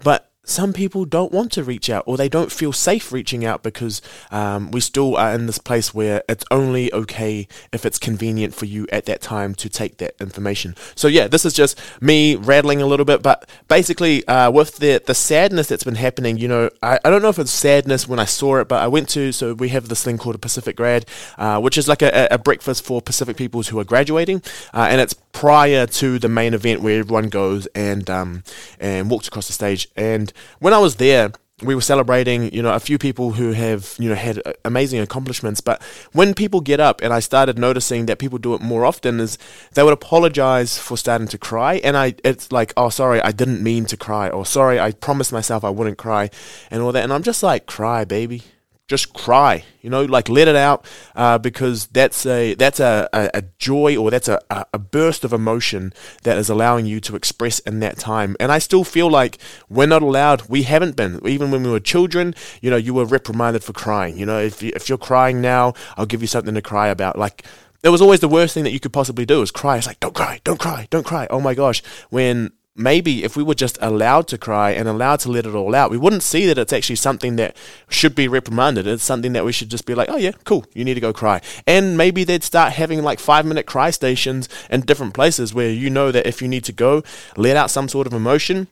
But 0.05 0.31
some 0.46 0.72
people 0.72 1.04
don't 1.04 1.32
want 1.32 1.52
to 1.52 1.64
reach 1.64 1.90
out 1.90 2.04
or 2.06 2.16
they 2.16 2.28
don't 2.28 2.52
feel 2.52 2.72
safe 2.72 3.12
reaching 3.12 3.44
out 3.44 3.62
because 3.62 4.00
um, 4.31 4.70
we 4.70 4.81
still 4.81 5.16
are 5.16 5.34
in 5.34 5.46
this 5.46 5.58
place 5.58 5.93
where 5.93 6.22
it's 6.28 6.44
only 6.50 6.93
okay 6.94 7.48
if 7.72 7.84
it's 7.84 7.98
convenient 7.98 8.54
for 8.54 8.64
you 8.64 8.87
at 8.93 9.04
that 9.06 9.20
time 9.20 9.54
to 9.56 9.69
take 9.69 9.98
that 9.98 10.14
information. 10.20 10.75
So 10.94 11.08
yeah, 11.08 11.26
this 11.26 11.44
is 11.44 11.52
just 11.52 11.78
me 12.00 12.37
rattling 12.37 12.81
a 12.81 12.87
little 12.87 13.04
bit, 13.04 13.22
but 13.22 13.48
basically 13.69 14.26
uh, 14.28 14.50
with 14.50 14.76
the 14.76 15.02
the 15.04 15.14
sadness 15.14 15.66
that's 15.66 15.84
been 15.84 15.96
happening, 15.96 16.38
you 16.38 16.48
know, 16.48 16.70
I, 16.82 16.98
I 17.04 17.10
don't 17.10 17.22
know 17.22 17.28
if 17.28 17.38
it's 17.38 17.50
sadness 17.50 18.06
when 18.06 18.19
I 18.19 18.25
saw 18.25 18.56
it, 18.58 18.69
but 18.69 18.81
I 18.82 18.87
went 18.87 19.08
to 19.10 19.32
so 19.32 19.54
we 19.54 19.70
have 19.70 19.88
this 19.88 20.04
thing 20.04 20.16
called 20.16 20.37
a 20.37 20.38
Pacific 20.38 20.76
Grad, 20.76 21.06
uh, 21.38 21.60
which 21.60 21.76
is 21.76 21.88
like 21.88 22.02
a, 22.02 22.28
a, 22.31 22.38
breakfast 22.38 22.84
for 22.84 23.02
Pacific 23.02 23.37
peoples 23.37 23.69
who 23.69 23.78
are 23.81 23.84
graduating, 23.84 24.43
uh, 24.72 24.87
and 24.88 25.00
it's 25.00 25.14
prior 25.32 25.87
to 25.87 26.19
the 26.19 26.28
main 26.28 26.54
event 26.54 26.81
where 26.81 27.00
everyone 27.00 27.28
goes 27.28 27.66
and 27.75 28.08
um, 28.08 28.44
and 28.78 29.10
walks 29.10 29.26
across 29.28 29.48
the 29.48 29.52
stage 29.52 29.88
and 29.96 30.32
when 30.59 30.73
I 30.73 30.79
was 30.79 30.97
there, 30.97 31.33
we 31.62 31.75
were 31.75 31.81
celebrating, 31.81 32.53
you 32.53 32.61
know, 32.61 32.75
a 32.75 32.81
few 32.81 32.99
people 32.99 33.33
who 33.33 33.53
have, 33.53 33.94
you 33.99 34.11
know, 34.11 34.15
had 34.15 34.43
amazing 34.65 35.00
accomplishments. 35.00 35.62
But 35.62 35.83
when 36.12 36.35
people 36.35 36.61
get 36.61 36.81
up, 36.81 37.00
and 37.00 37.15
I 37.15 37.21
started 37.21 37.59
noticing 37.59 38.06
that 38.06 38.19
people 38.19 38.38
do 38.38 38.53
it 38.55 38.61
more 38.61 38.85
often, 38.85 39.21
is 39.21 39.38
they 39.73 39.83
would 39.83 39.94
apologize 39.94 40.79
for 40.79 40.99
starting 40.99 41.29
to 41.29 41.38
cry, 41.38 41.77
and 41.77 41.97
I, 41.97 42.15
it's 42.25 42.53
like, 42.53 42.75
oh, 42.77 42.91
sorry, 42.91 43.23
I 43.23 43.33
didn't 43.33 43.62
mean 43.62 43.87
to 43.87 43.97
cry, 43.97 44.29
or 44.29 44.44
sorry, 44.44 44.79
I 44.79 44.93
promised 44.93 45.33
myself 45.33 45.65
I 45.65 45.71
wouldn't 45.71 45.97
cry, 45.97 46.29
and 46.71 46.82
all 46.82 46.93
that. 46.93 47.05
And 47.05 47.12
I'm 47.12 47.23
just 47.23 47.43
like, 47.43 47.65
cry, 47.65 48.05
baby, 48.05 48.43
just 48.88 49.12
cry, 49.12 49.65
you 49.83 49.91
know, 49.91 50.05
like 50.05 50.29
let 50.29 50.47
it 50.47 50.55
out 50.55 50.87
uh, 51.17 51.38
because 51.38 51.87
that's 51.88 52.25
a 52.25 52.55
that's 52.55 52.79
a, 52.79 53.09
a, 53.12 53.31
a 53.35 53.43
joy 53.59 53.97
or 53.97 54.11
that's 54.11 54.29
a, 54.29 54.41
a 54.50 54.79
burst 54.79 55.25
of 55.25 55.33
emotion 55.33 55.93
that 56.23 56.38
is 56.38 56.49
allowing 56.49 56.87
you 56.87 57.00
to 57.00 57.17
express 57.17 57.59
in 57.61 57.81
that 57.81 57.99
time. 57.99 58.37
And 58.38 58.53
I 58.53 58.59
still 58.59 58.85
feel 58.85 59.11
like 59.11 59.38
we're 59.69 59.87
not 59.87 60.03
allowed. 60.03 60.49
We 60.49 60.62
haven't 60.62 60.94
been 60.94 61.21
even 61.27 61.50
when 61.50 61.65
we 61.65 61.71
were 61.71 61.81
children. 61.81 62.35
You 62.61 62.71
know, 62.71 62.77
you 62.77 62.94
were 62.94 63.05
reprimanded 63.05 63.65
for 63.65 63.73
crying. 63.73 64.17
You 64.17 64.27
know, 64.27 64.38
if 64.38 64.62
you, 64.62 64.71
if 64.77 64.89
you're 64.89 64.99
crying 64.99 65.41
now, 65.41 65.75
I'll 65.97 66.06
give 66.06 66.21
you 66.21 66.29
something 66.29 66.55
to 66.55 66.62
cry 66.62 66.87
about. 66.89 67.19
Like 67.19 67.44
it 67.82 67.89
was 67.89 68.00
always 68.00 68.21
the 68.21 68.29
worst 68.29 68.55
thing 68.55 68.65
that 68.65 68.73
you 68.73 68.81
could 68.81 68.93
possibly 68.93 69.27
do 69.27 69.43
is 69.43 69.50
cry. 69.50 69.79
It's 69.79 69.87
like 69.89 69.99
don't 69.99 70.15
cry, 70.15 70.41
don't 70.44 70.61
cry, 70.61 70.87
don't 70.91 71.06
cry. 71.06 71.27
Oh 71.29 71.41
my 71.41 71.55
gosh, 71.55 71.82
when 72.11 72.53
maybe 72.76 73.25
if 73.25 73.37
we 73.37 73.43
were 73.43 73.55
just 73.55 73.78
allowed 73.81 74.28
to 74.28 74.38
cry 74.38 74.70
and 74.70 74.87
allowed 74.88 75.20
to 75.20 75.31
let 75.31 75.46
it 75.46 75.55
all 75.55 75.75
out, 75.75 75.90
we 75.90 75.96
wouldn't 75.96 76.23
see 76.23 76.46
that 76.46 76.58
it's 76.58 76.73
actually 76.73 76.96
something 76.96 77.37
that 77.37 77.56
should 77.88 78.14
be 78.14 78.28
reprimanded. 78.28 78.87
It's 78.87 79.02
something 79.02 79.32
that 79.32 79.44
we 79.44 79.52
should 79.52 79.70
just 79.70 79.87
be 79.87 79.94
like, 79.94 80.08
oh 80.11 80.17
yeah, 80.17 80.32
cool, 80.44 80.67
you 80.75 80.84
need 80.84 80.94
to 80.94 81.00
go 81.00 81.12
cry. 81.12 81.40
And 81.67 81.96
maybe 81.96 82.25
they'd 82.25 82.44
start 82.44 82.75
having 82.75 83.02
like 83.02 83.19
five 83.19 83.46
minute 83.46 83.67
cry 83.67 83.90
stations 83.90 84.49
in 84.70 84.82
different 84.82 85.14
places 85.14 85.55
where 85.55 85.70
you 85.70 85.90
know 85.90 86.12
that 86.12 86.26
if 86.26 86.43
you 86.43 86.49
need 86.49 86.64
to 86.64 86.73
go, 86.73 87.02
let 87.37 87.56
out 87.56 87.70
some 87.70 87.88
sort 87.88 88.06
of 88.06 88.12
emotion, 88.12 88.69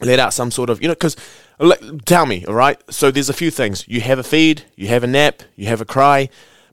let 0.00 0.18
out 0.18 0.32
some 0.32 0.50
sort 0.50 0.70
of, 0.70 0.80
you 0.80 0.88
know, 0.88 0.94
because 0.94 1.16
tell 2.04 2.26
me, 2.26 2.44
all 2.46 2.54
right? 2.54 2.80
So 2.92 3.10
there's 3.10 3.28
a 3.28 3.34
few 3.34 3.50
things. 3.50 3.86
You 3.88 4.00
have 4.02 4.18
a 4.18 4.22
feed, 4.22 4.62
you 4.76 4.88
have 4.88 5.02
a 5.02 5.08
nap, 5.08 5.42
you 5.56 5.66
have 5.66 5.80
a 5.80 5.84
cry 5.84 6.28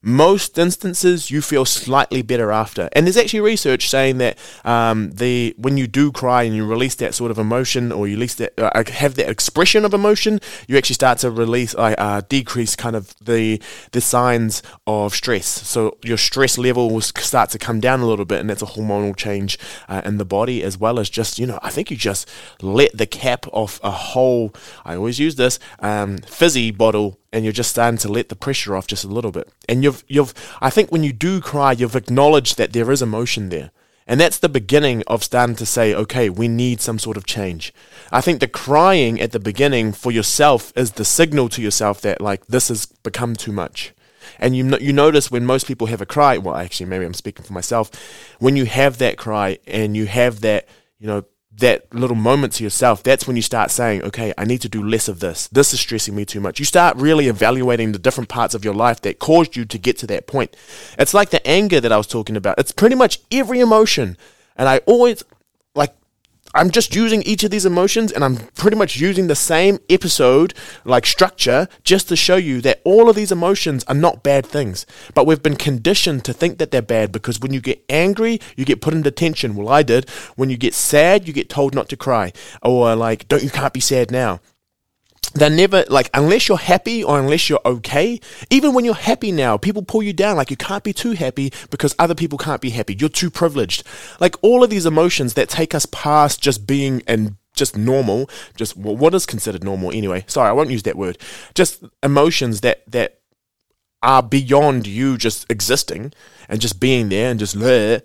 most 0.05 0.59
instances 0.59 1.31
you 1.31 1.41
feel 1.41 1.65
slightly 1.65 2.21
better 2.21 2.51
after. 2.51 2.87
And 2.93 3.07
there's 3.07 3.17
actually 3.17 3.41
research 3.41 3.89
saying 3.89 4.19
that 4.19 4.37
um, 4.63 5.09
the 5.11 5.55
when 5.57 5.77
you 5.77 5.87
do 5.87 6.11
cry 6.11 6.43
and 6.43 6.55
you 6.55 6.65
release 6.65 6.93
that 6.95 7.15
sort 7.15 7.31
of 7.31 7.39
emotion 7.39 7.91
or 7.91 8.07
you 8.07 8.15
release 8.15 8.35
that 8.35 8.53
uh, 8.59 8.83
have 8.91 9.15
that 9.15 9.27
expression 9.27 9.83
of 9.83 9.95
emotion, 9.95 10.39
you 10.67 10.77
actually 10.77 10.93
start 10.93 11.17
to 11.19 11.31
release 11.31 11.73
uh, 11.73 11.95
uh, 11.97 12.21
decrease 12.29 12.75
kind 12.75 12.95
of 12.95 13.15
the 13.19 13.59
the 13.93 14.01
signs 14.01 14.61
of 14.85 15.15
stress. 15.15 15.47
So 15.47 15.97
your 16.03 16.17
stress 16.17 16.59
levels 16.59 17.11
start 17.17 17.49
to 17.49 17.57
come 17.57 17.79
down 17.79 18.01
a 18.01 18.05
little 18.05 18.25
bit, 18.25 18.39
and 18.39 18.49
that's 18.49 18.61
a 18.61 18.67
hormonal 18.67 19.15
change 19.15 19.57
uh, 19.89 20.03
in 20.05 20.17
the 20.17 20.25
body 20.25 20.61
as 20.61 20.77
well 20.77 20.99
as 20.99 21.09
just 21.09 21.39
you 21.39 21.47
know 21.47 21.57
I 21.63 21.71
think 21.71 21.89
you 21.89 21.97
just 21.97 22.29
let 22.61 22.95
the 22.95 23.07
cap 23.07 23.47
off 23.51 23.79
a 23.83 23.91
whole. 23.91 24.53
I 24.85 24.95
always 24.95 25.17
use 25.19 25.35
this 25.35 25.57
um, 25.79 26.19
fizzy 26.19 26.69
bottle 26.69 27.19
and 27.35 27.43
you're 27.43 27.51
just 27.51 27.69
starting 27.69 27.97
to 27.97 28.07
let 28.07 28.29
the 28.29 28.35
pressure 28.35 28.77
off 28.77 28.87
just 28.87 29.03
a 29.03 29.09
little 29.09 29.29
bit. 29.29 29.51
And 29.67 29.83
you've 29.83 30.05
you've 30.07 30.33
I 30.61 30.69
think 30.69 30.89
when 30.89 31.03
you 31.03 31.11
do 31.11 31.41
cry, 31.41 31.73
you've 31.73 31.95
acknowledged 31.95 32.57
that 32.57 32.71
there 32.71 32.89
is 32.89 33.01
emotion 33.01 33.49
there. 33.49 33.71
And 34.07 34.19
that's 34.19 34.37
the 34.37 34.47
beginning 34.47 35.03
of 35.07 35.23
starting 35.23 35.57
to 35.57 35.65
say, 35.65 35.93
okay, 35.93 36.29
we 36.29 36.47
need 36.47 36.79
some 36.79 36.97
sort 36.97 37.17
of 37.17 37.25
change. 37.25 37.73
I 38.11 38.21
think 38.21 38.39
the 38.39 38.47
crying 38.47 39.19
at 39.19 39.31
the 39.33 39.39
beginning 39.39 39.91
for 39.91 40.11
yourself 40.11 40.71
is 40.77 40.91
the 40.91 41.03
signal 41.03 41.49
to 41.49 41.61
yourself 41.61 41.99
that 42.01 42.21
like 42.21 42.45
this 42.47 42.69
has 42.69 42.85
become 42.85 43.35
too 43.35 43.51
much. 43.51 43.93
And 44.39 44.55
you 44.55 44.77
you 44.77 44.93
notice 44.93 45.29
when 45.29 45.45
most 45.45 45.67
people 45.67 45.87
have 45.87 46.01
a 46.01 46.05
cry, 46.05 46.37
well 46.37 46.55
actually 46.55 46.85
maybe 46.85 47.03
I'm 47.03 47.13
speaking 47.13 47.43
for 47.43 47.51
myself, 47.51 47.91
when 48.39 48.55
you 48.55 48.65
have 48.65 48.97
that 48.99 49.17
cry 49.17 49.59
and 49.67 49.97
you 49.97 50.05
have 50.05 50.39
that, 50.39 50.69
you 50.99 51.07
know, 51.07 51.25
that 51.57 51.93
little 51.93 52.15
moment 52.15 52.53
to 52.53 52.63
yourself, 52.63 53.01
that's 53.01 53.27
when 53.27 53.35
you 53.35 53.41
start 53.41 53.71
saying, 53.71 54.03
okay, 54.03 54.33
I 54.37 54.45
need 54.45 54.61
to 54.61 54.69
do 54.69 54.83
less 54.83 55.07
of 55.07 55.19
this. 55.19 55.47
This 55.47 55.73
is 55.73 55.79
stressing 55.79 56.15
me 56.15 56.25
too 56.25 56.39
much. 56.41 56.59
You 56.59 56.65
start 56.65 56.97
really 56.97 57.27
evaluating 57.27 57.91
the 57.91 57.99
different 57.99 58.29
parts 58.29 58.53
of 58.53 58.65
your 58.65 58.73
life 58.73 59.01
that 59.01 59.19
caused 59.19 59.55
you 59.55 59.65
to 59.65 59.77
get 59.77 59.97
to 59.99 60.07
that 60.07 60.27
point. 60.27 60.55
It's 60.99 61.13
like 61.13 61.29
the 61.29 61.45
anger 61.47 61.79
that 61.79 61.91
I 61.91 61.97
was 61.97 62.07
talking 62.07 62.35
about. 62.35 62.59
It's 62.59 62.71
pretty 62.71 62.95
much 62.95 63.19
every 63.31 63.59
emotion. 63.59 64.17
And 64.57 64.67
I 64.67 64.79
always, 64.79 65.23
I'm 66.55 66.69
just 66.69 66.95
using 66.95 67.21
each 67.23 67.43
of 67.43 67.51
these 67.51 67.65
emotions 67.65 68.13
and 68.13 68.23
I'm 68.23 68.37
pretty 68.55 68.77
much 68.77 68.95
using 68.95 69.27
the 69.27 69.35
same 69.35 69.77
episode 69.89 70.53
like 70.85 71.05
structure 71.05 71.67
just 71.83 72.07
to 72.07 72.15
show 72.15 72.37
you 72.37 72.61
that 72.61 72.79
all 72.85 73.09
of 73.09 73.17
these 73.17 73.33
emotions 73.33 73.83
are 73.89 73.93
not 73.93 74.23
bad 74.23 74.45
things. 74.45 74.85
But 75.13 75.27
we've 75.27 75.43
been 75.43 75.57
conditioned 75.57 76.23
to 76.23 76.33
think 76.33 76.57
that 76.59 76.71
they're 76.71 76.81
bad 76.81 77.11
because 77.11 77.41
when 77.41 77.51
you 77.51 77.59
get 77.59 77.83
angry, 77.89 78.39
you 78.55 78.63
get 78.63 78.79
put 78.79 78.93
in 78.93 79.01
detention. 79.01 79.55
Well, 79.55 79.67
I 79.67 79.83
did. 79.83 80.09
When 80.37 80.49
you 80.49 80.55
get 80.55 80.73
sad, 80.73 81.27
you 81.27 81.33
get 81.33 81.49
told 81.49 81.75
not 81.75 81.89
to 81.89 81.97
cry. 81.97 82.31
Or 82.61 82.95
like, 82.95 83.27
don't 83.27 83.43
you 83.43 83.49
can't 83.49 83.73
be 83.73 83.81
sad 83.81 84.09
now 84.09 84.39
they're 85.35 85.49
never 85.49 85.83
like 85.89 86.09
unless 86.13 86.47
you're 86.47 86.57
happy 86.57 87.03
or 87.03 87.19
unless 87.19 87.49
you're 87.49 87.59
okay 87.65 88.19
even 88.49 88.73
when 88.73 88.85
you're 88.85 88.93
happy 88.93 89.31
now 89.31 89.57
people 89.57 89.83
pull 89.83 90.01
you 90.01 90.13
down. 90.13 90.37
Like 90.37 90.49
you 90.49 90.57
can't 90.57 90.83
be 90.83 90.93
too 90.93 91.11
happy 91.11 91.51
because 91.69 91.93
other 91.99 92.15
people 92.15 92.37
can't 92.37 92.61
be 92.61 92.71
happy. 92.71 92.95
You're 92.95 93.09
too 93.09 93.29
privileged. 93.29 93.83
Like 94.19 94.35
all 94.41 94.63
of 94.63 94.69
these 94.69 94.85
emotions 94.85 95.33
that 95.35 95.49
take 95.49 95.75
us 95.75 95.85
past 95.85 96.41
just 96.41 96.65
being 96.65 97.03
and 97.07 97.35
just 97.53 97.77
normal 97.77 98.29
just 98.55 98.75
well, 98.75 98.95
what 98.95 99.13
is 99.13 99.25
considered 99.25 99.63
normal 99.63 99.91
anyway? 99.91 100.23
Sorry 100.27 100.49
i 100.49 100.53
won't 100.53 100.71
use 100.71 100.83
that 100.83 100.97
word. 100.97 101.17
Just 101.53 101.83
emotions 102.01 102.61
that 102.61 102.89
that 102.91 103.19
are 104.01 104.23
beyond 104.23 104.87
you 104.87 105.17
just 105.17 105.49
existing 105.49 106.13
and 106.47 106.61
just 106.61 106.79
being 106.79 107.09
there 107.09 107.31
and 107.31 107.39
just 107.39 107.57
bleh, 107.57 108.01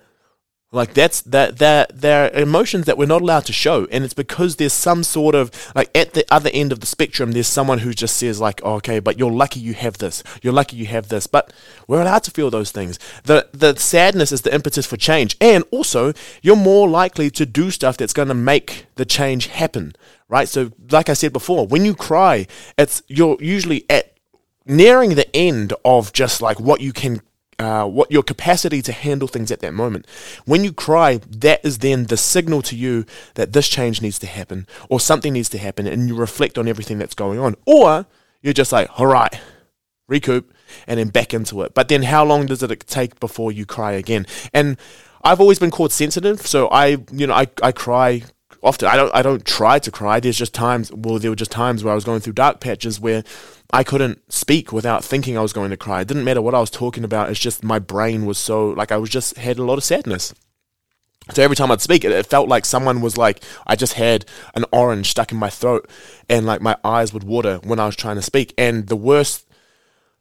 like 0.73 0.95
that's 0.95 1.23
that 1.23 1.59
that 1.59 2.01
there 2.01 2.27
are 2.27 2.41
emotions 2.41 2.87
that 2.87 2.97
we're 2.97 3.07
not 3.07 3.23
allowed 3.23 3.45
to 3.47 3.53
show, 3.53 3.89
and 3.91 4.05
it's 4.05 4.15
because 4.15 4.57
there's 4.57 4.73
some 4.73 5.03
sort 5.03 5.35
of 5.35 5.51
like 5.75 5.91
at 5.97 6.15
the 6.15 6.25
other 6.33 6.49
end 6.53 6.71
of 6.71 6.79
the 6.79 6.87
spectrum, 6.87 7.33
there's 7.33 7.49
someone 7.49 7.81
who 7.81 7.93
just 7.93 8.17
says 8.17 8.41
like, 8.41 8.61
oh, 8.63 8.75
okay, 8.75 9.01
but 9.01 9.19
you're 9.19 9.33
lucky 9.33 9.59
you 9.59 9.75
have 9.75 9.99
this, 9.99 10.23
you're 10.43 10.53
lucky 10.53 10.77
you 10.77 10.87
have 10.87 11.09
this, 11.09 11.27
but 11.27 11.53
we're 11.89 12.01
allowed 12.01 12.23
to 12.23 12.31
feel 12.31 12.51
those 12.51 12.71
things. 12.71 13.01
The 13.25 13.49
the 13.53 13.77
sadness 13.77 14.31
is 14.31 14.43
the 14.43 14.55
impetus 14.55 14.87
for 14.87 14.97
change, 14.97 15.37
and 15.41 15.65
also 15.73 16.13
you're 16.41 16.55
more 16.55 16.89
likely 16.89 17.31
to 17.31 17.45
do 17.45 17.73
stuff 17.73 17.97
that's 17.97 18.13
going 18.13 18.29
to 18.29 18.35
make 18.35 18.87
the 18.95 19.05
change 19.05 19.49
happen, 19.49 19.95
right? 20.29 20.49
So, 20.49 20.71
like 20.91 21.09
I 21.09 21.15
said 21.15 21.33
before, 21.33 21.67
when 21.67 21.85
you 21.85 21.97
cry, 21.97 22.47
it's 22.79 23.03
you're 23.09 23.37
usually 23.41 23.87
at 23.91 24.17
nearing 24.67 25.17
the 25.17 25.35
end 25.35 25.73
of 25.85 26.13
just 26.13 26.41
like 26.41 26.61
what 26.61 26.81
you 26.81 26.93
can 26.93 27.23
uh, 27.61 27.85
what 27.85 28.11
your 28.11 28.23
capacity 28.23 28.81
to 28.81 28.91
handle 28.91 29.29
things 29.29 29.51
at 29.51 29.61
that 29.61 29.75
moment. 29.75 30.07
When 30.47 30.65
you 30.65 30.73
cry, 30.73 31.21
that 31.29 31.61
is 31.63 31.79
then 31.79 32.07
the 32.07 32.17
signal 32.17 32.63
to 32.63 32.75
you 32.75 33.05
that 33.35 33.53
this 33.53 33.69
change 33.69 34.01
needs 34.01 34.19
to 34.21 34.27
happen 34.27 34.67
or 34.89 34.99
something 34.99 35.35
needs 35.35 35.51
to 35.51 35.59
happen, 35.59 35.87
and 35.87 36.09
you 36.09 36.17
reflect 36.17 36.57
on 36.57 36.67
everything 36.67 36.99
that's 36.99 37.15
going 37.15 37.39
on. 37.39 37.57
Or 37.67 38.07
you're 38.41 38.55
just 38.55 38.73
like, 38.73 38.89
all 38.99 39.07
right, 39.07 39.39
recoup, 40.09 40.55
and 40.87 40.99
then 40.99 41.09
back 41.09 41.35
into 41.35 41.61
it. 41.61 41.75
But 41.75 41.89
then 41.89 42.05
how 42.05 42.25
long 42.25 42.47
does 42.47 42.63
it 42.63 42.87
take 42.87 43.21
before 43.21 43.53
you 43.53 43.67
cry 43.67 43.93
again? 43.93 44.27
And 44.55 44.79
I've 45.23 45.41
always 45.41 45.59
been 45.59 45.71
called 45.71 45.93
sensitive, 45.93 46.47
so 46.47 46.67
I, 46.69 46.97
you 47.13 47.27
know, 47.27 47.35
I, 47.35 47.47
I 47.63 47.73
cry 47.73 48.23
often. 48.63 48.89
I 48.89 48.97
don't 48.97 49.15
I 49.15 49.21
don't 49.21 49.45
try 49.45 49.79
to 49.79 49.91
cry. 49.91 50.19
There's 50.19 50.39
just 50.39 50.55
times. 50.55 50.91
Well, 50.91 51.19
there 51.19 51.31
were 51.31 51.37
just 51.37 51.53
times 51.53 51.85
where 51.85 51.93
I 51.93 51.95
was 51.95 52.05
going 52.05 52.21
through 52.21 52.33
dark 52.35 52.61
patches 52.61 52.99
where 52.99 53.23
I 53.73 53.85
couldn't 53.85 54.33
speak 54.33 54.73
without 54.73 55.05
thinking 55.05 55.39
I 55.39 55.43
was 55.43 55.53
going 55.53 55.71
to 55.71 55.77
cry. 55.77 56.01
It 56.01 56.09
didn't 56.09 56.25
matter 56.25 56.43
what 56.43 56.55
I 56.55 56.61
was 56.61 56.71
talking 56.71 57.05
about. 57.05 57.31
It's 57.31 57.39
just 57.41 57.63
my 57.63 57.79
brain 57.79 58.27
was 58.27 58.39
so 58.39 58.71
like 58.71 58.91
I 58.91 58.97
was 58.97 59.11
just 59.11 59.37
had 59.37 59.59
a 59.59 59.65
lot 59.65 59.79
of 59.79 59.85
sadness. 59.85 60.35
So 61.33 61.43
every 61.43 61.55
time 61.55 61.71
I'd 61.71 61.81
speak, 61.81 62.05
it, 62.05 62.11
it, 62.11 62.27
felt 62.27 62.49
like 62.49 62.65
someone 62.65 63.01
was 63.01 63.17
like, 63.17 63.43
I 63.67 63.77
just 63.77 63.93
had 63.93 64.25
an 64.55 64.65
orange 64.73 65.11
stuck 65.11 65.31
in 65.31 65.39
my 65.39 65.51
throat, 65.51 65.89
and 66.29 66.47
like 66.47 66.61
my 66.61 66.77
eyes 66.83 67.13
would 67.13 67.23
water 67.23 67.61
when 67.63 67.79
I 67.79 67.87
was 67.87 67.95
trying 67.95 68.17
to 68.17 68.23
speak. 68.23 68.53
And 68.59 68.89
the 68.89 68.97
worst, 68.97 69.47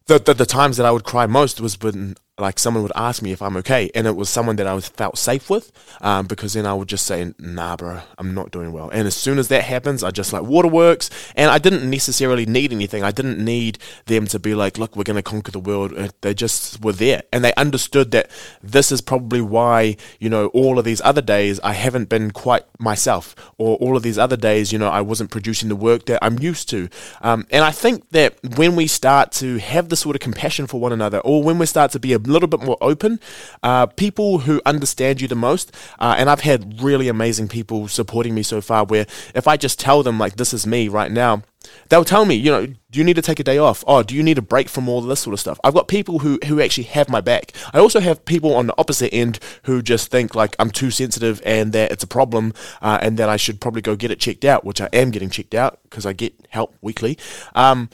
the, 0.05 0.19
the, 0.19 0.33
the 0.35 0.45
times 0.45 0.77
that 0.77 0.85
I 0.85 0.91
would 0.91 1.05
cry 1.05 1.25
most 1.25 1.61
was 1.61 1.79
when 1.79 2.15
like 2.39 2.59
someone 2.59 2.83
would 2.83 2.91
ask 2.95 3.21
me 3.21 3.31
if 3.31 3.41
I'm 3.41 3.57
okay, 3.57 3.89
and 3.93 4.07
it 4.07 4.15
was 4.15 4.29
someone 4.29 4.55
that 4.57 4.67
I 4.67 4.73
was 4.73 4.87
felt 4.87 5.17
safe 5.17 5.49
with, 5.49 5.71
um, 6.01 6.27
because 6.27 6.53
then 6.53 6.65
I 6.65 6.73
would 6.73 6.87
just 6.87 7.05
say, 7.05 7.33
"Nah, 7.37 7.75
bro, 7.75 8.01
I'm 8.17 8.33
not 8.33 8.51
doing 8.51 8.71
well." 8.71 8.89
And 8.89 9.07
as 9.07 9.15
soon 9.15 9.39
as 9.39 9.47
that 9.49 9.63
happens, 9.63 10.03
I 10.03 10.11
just 10.11 10.33
like 10.33 10.43
waterworks, 10.43 11.09
and 11.35 11.51
I 11.51 11.57
didn't 11.57 11.89
necessarily 11.89 12.45
need 12.45 12.71
anything. 12.71 13.03
I 13.03 13.11
didn't 13.11 13.43
need 13.43 13.77
them 14.05 14.27
to 14.27 14.39
be 14.39 14.55
like, 14.55 14.77
"Look, 14.77 14.95
we're 14.95 15.03
gonna 15.03 15.21
conquer 15.21 15.51
the 15.51 15.59
world." 15.59 15.93
Uh, 15.97 16.09
they 16.21 16.33
just 16.33 16.83
were 16.83 16.93
there, 16.93 17.23
and 17.31 17.43
they 17.43 17.53
understood 17.55 18.11
that 18.11 18.29
this 18.63 18.91
is 18.91 19.01
probably 19.01 19.41
why 19.41 19.97
you 20.19 20.29
know 20.29 20.47
all 20.47 20.79
of 20.79 20.85
these 20.85 21.01
other 21.03 21.21
days 21.21 21.59
I 21.63 21.73
haven't 21.73 22.09
been 22.09 22.31
quite 22.31 22.63
myself, 22.79 23.35
or 23.57 23.75
all 23.77 23.97
of 23.97 24.03
these 24.03 24.17
other 24.17 24.37
days, 24.37 24.71
you 24.71 24.79
know, 24.79 24.89
I 24.89 25.01
wasn't 25.01 25.31
producing 25.31 25.69
the 25.69 25.75
work 25.75 26.05
that 26.05 26.19
I'm 26.23 26.39
used 26.39 26.69
to. 26.69 26.89
Um, 27.21 27.45
and 27.51 27.63
I 27.63 27.71
think 27.71 28.09
that 28.11 28.35
when 28.55 28.75
we 28.75 28.87
start 28.87 29.31
to 29.33 29.57
have 29.57 29.89
this 29.89 30.01
sort 30.01 30.15
of 30.15 30.21
compassion 30.21 30.67
for 30.67 30.79
one 30.79 30.93
another, 30.93 31.19
or 31.19 31.43
when 31.43 31.57
we 31.59 31.65
start 31.65 31.91
to 31.91 31.99
be 31.99 32.13
a 32.13 32.19
little 32.31 32.47
bit 32.47 32.61
more 32.61 32.77
open. 32.81 33.19
Uh, 33.63 33.85
people 33.85 34.39
who 34.39 34.61
understand 34.65 35.21
you 35.21 35.27
the 35.27 35.35
most, 35.35 35.75
uh, 35.99 36.15
and 36.17 36.29
I've 36.29 36.41
had 36.41 36.81
really 36.81 37.07
amazing 37.07 37.47
people 37.47 37.87
supporting 37.87 38.35
me 38.35 38.43
so 38.43 38.61
far. 38.61 38.85
Where 38.85 39.05
if 39.35 39.47
I 39.47 39.57
just 39.57 39.79
tell 39.79 40.03
them 40.03 40.17
like 40.19 40.35
this 40.35 40.53
is 40.53 40.65
me 40.65 40.87
right 40.87 41.11
now, 41.11 41.43
they'll 41.89 42.05
tell 42.05 42.25
me, 42.25 42.35
you 42.35 42.51
know, 42.51 42.65
do 42.65 42.99
you 42.99 43.03
need 43.03 43.15
to 43.15 43.21
take 43.21 43.39
a 43.39 43.43
day 43.43 43.57
off? 43.57 43.83
Oh, 43.87 44.03
do 44.03 44.15
you 44.15 44.23
need 44.23 44.37
a 44.37 44.41
break 44.41 44.69
from 44.69 44.89
all 44.89 45.01
this 45.01 45.19
sort 45.19 45.33
of 45.33 45.39
stuff? 45.39 45.59
I've 45.63 45.73
got 45.73 45.87
people 45.87 46.19
who, 46.19 46.39
who 46.45 46.61
actually 46.61 46.85
have 46.85 47.09
my 47.09 47.21
back. 47.21 47.53
I 47.73 47.79
also 47.79 47.99
have 47.99 48.25
people 48.25 48.55
on 48.55 48.67
the 48.67 48.75
opposite 48.77 49.13
end 49.13 49.39
who 49.63 49.81
just 49.81 50.09
think 50.09 50.35
like 50.35 50.55
I'm 50.59 50.71
too 50.71 50.91
sensitive 50.91 51.41
and 51.45 51.73
that 51.73 51.91
it's 51.91 52.03
a 52.03 52.07
problem 52.07 52.53
uh, 52.81 52.99
and 53.01 53.17
that 53.17 53.29
I 53.29 53.37
should 53.37 53.61
probably 53.61 53.81
go 53.81 53.95
get 53.95 54.11
it 54.11 54.19
checked 54.19 54.45
out, 54.45 54.63
which 54.65 54.81
I 54.81 54.89
am 54.93 55.11
getting 55.11 55.29
checked 55.29 55.53
out 55.53 55.79
because 55.83 56.05
I 56.05 56.13
get 56.13 56.33
help 56.49 56.75
weekly. 56.81 57.17
Um, 57.53 57.89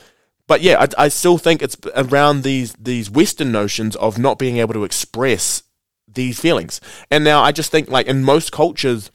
but 0.47 0.61
yeah, 0.61 0.81
I, 0.81 1.05
I 1.05 1.07
still 1.07 1.37
think 1.37 1.61
it's 1.61 1.77
around 1.95 2.43
these 2.43 2.73
these 2.73 3.09
Western 3.09 3.51
notions 3.51 3.95
of 3.95 4.17
not 4.19 4.39
being 4.39 4.57
able 4.57 4.73
to 4.73 4.83
express 4.83 5.63
these 6.07 6.39
feelings. 6.39 6.81
And 7.11 7.23
now 7.23 7.41
I 7.41 7.51
just 7.51 7.71
think 7.71 7.89
like 7.89 8.07
in 8.07 8.23
most 8.23 8.51
cultures, 8.51 9.11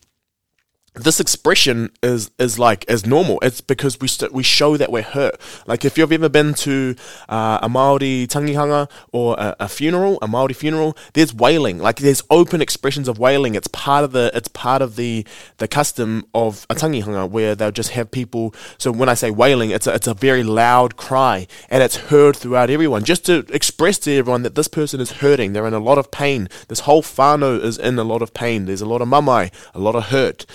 this 0.94 1.20
expression 1.20 1.90
is 2.02 2.30
is 2.38 2.58
like 2.58 2.84
as 2.88 3.06
normal. 3.06 3.38
It's 3.42 3.60
because 3.60 4.00
we 4.00 4.08
st- 4.08 4.32
we 4.32 4.42
show 4.42 4.76
that 4.76 4.90
we're 4.90 5.02
hurt. 5.02 5.40
Like 5.66 5.84
if 5.84 5.96
you've 5.96 6.10
ever 6.10 6.28
been 6.28 6.52
to 6.54 6.96
uh, 7.28 7.60
a 7.62 7.68
Maori 7.68 8.26
tangihanga 8.26 8.90
or 9.12 9.36
a, 9.38 9.56
a, 9.60 9.68
funeral, 9.68 10.18
a 10.20 10.26
Maori 10.26 10.52
funeral, 10.52 10.96
there's 11.14 11.32
wailing. 11.32 11.78
Like 11.78 11.98
there's 11.98 12.22
open 12.28 12.60
expressions 12.60 13.06
of 13.06 13.20
wailing. 13.20 13.54
It's 13.54 13.68
part 13.68 14.02
of 14.02 14.12
the 14.12 14.32
it's 14.34 14.48
part 14.48 14.82
of 14.82 14.96
the 14.96 15.24
the 15.58 15.68
custom 15.68 16.26
of 16.34 16.66
a 16.68 16.74
tangihanga 16.74 17.30
where 17.30 17.54
they'll 17.54 17.70
just 17.70 17.90
have 17.90 18.10
people. 18.10 18.52
So 18.76 18.90
when 18.90 19.08
I 19.08 19.14
say 19.14 19.30
wailing, 19.30 19.70
it's 19.70 19.86
a, 19.86 19.94
it's 19.94 20.08
a 20.08 20.14
very 20.14 20.42
loud 20.42 20.96
cry 20.96 21.46
and 21.68 21.84
it's 21.84 21.96
heard 21.96 22.34
throughout 22.34 22.68
everyone, 22.68 23.04
just 23.04 23.24
to 23.26 23.46
express 23.50 23.98
to 24.00 24.12
everyone 24.16 24.42
that 24.42 24.56
this 24.56 24.68
person 24.68 25.00
is 25.00 25.12
hurting. 25.12 25.52
They're 25.52 25.68
in 25.68 25.74
a 25.74 25.78
lot 25.78 25.98
of 25.98 26.10
pain. 26.10 26.48
This 26.66 26.80
whole 26.80 27.02
whānau 27.02 27.62
is 27.62 27.78
in 27.78 27.96
a 27.98 28.04
lot 28.04 28.22
of 28.22 28.34
pain. 28.34 28.66
There's 28.66 28.80
a 28.80 28.86
lot 28.86 29.00
of 29.00 29.08
mamae, 29.08 29.52
a 29.72 29.78
lot 29.78 29.94
of 29.94 30.06
hurt 30.06 30.46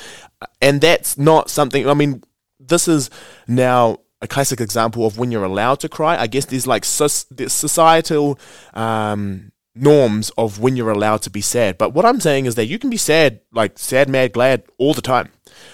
and 0.62 0.82
that's 0.82 1.18
not 1.18 1.50
something. 1.50 1.88
I 1.88 1.94
mean, 1.94 2.24
this 2.60 2.88
is 2.88 3.10
now 3.48 4.00
a 4.22 4.28
classic 4.28 4.62
example 4.62 5.06
of 5.06 5.18
when 5.18 5.32
you're 5.32 5.44
allowed 5.44 5.80
to 5.82 5.90
cry. 5.90 6.18
I 6.18 6.28
guess 6.28 6.46
there's 6.46 6.68
like 6.68 6.86
societal 6.86 8.40
um, 8.74 9.52
norms 9.75 10.32
of 10.38 10.60
when 10.60 10.75
you're 10.75 10.90
allowed 10.90 11.22
to 11.24 11.30
be 11.30 11.42
sad. 11.42 11.78
But 11.78 11.94
what 11.94 12.06
I'm 12.06 12.20
saying 12.20 12.46
is 12.46 12.56
that 12.56 12.66
you 12.66 12.80
can 12.80 12.90
be 12.90 12.98
sad, 12.98 13.42
like 13.52 13.78
sad, 13.78 14.10
mad, 14.10 14.34
glad, 14.34 14.64
all 14.78 14.94
the 14.94 15.02
time. 15.02 15.30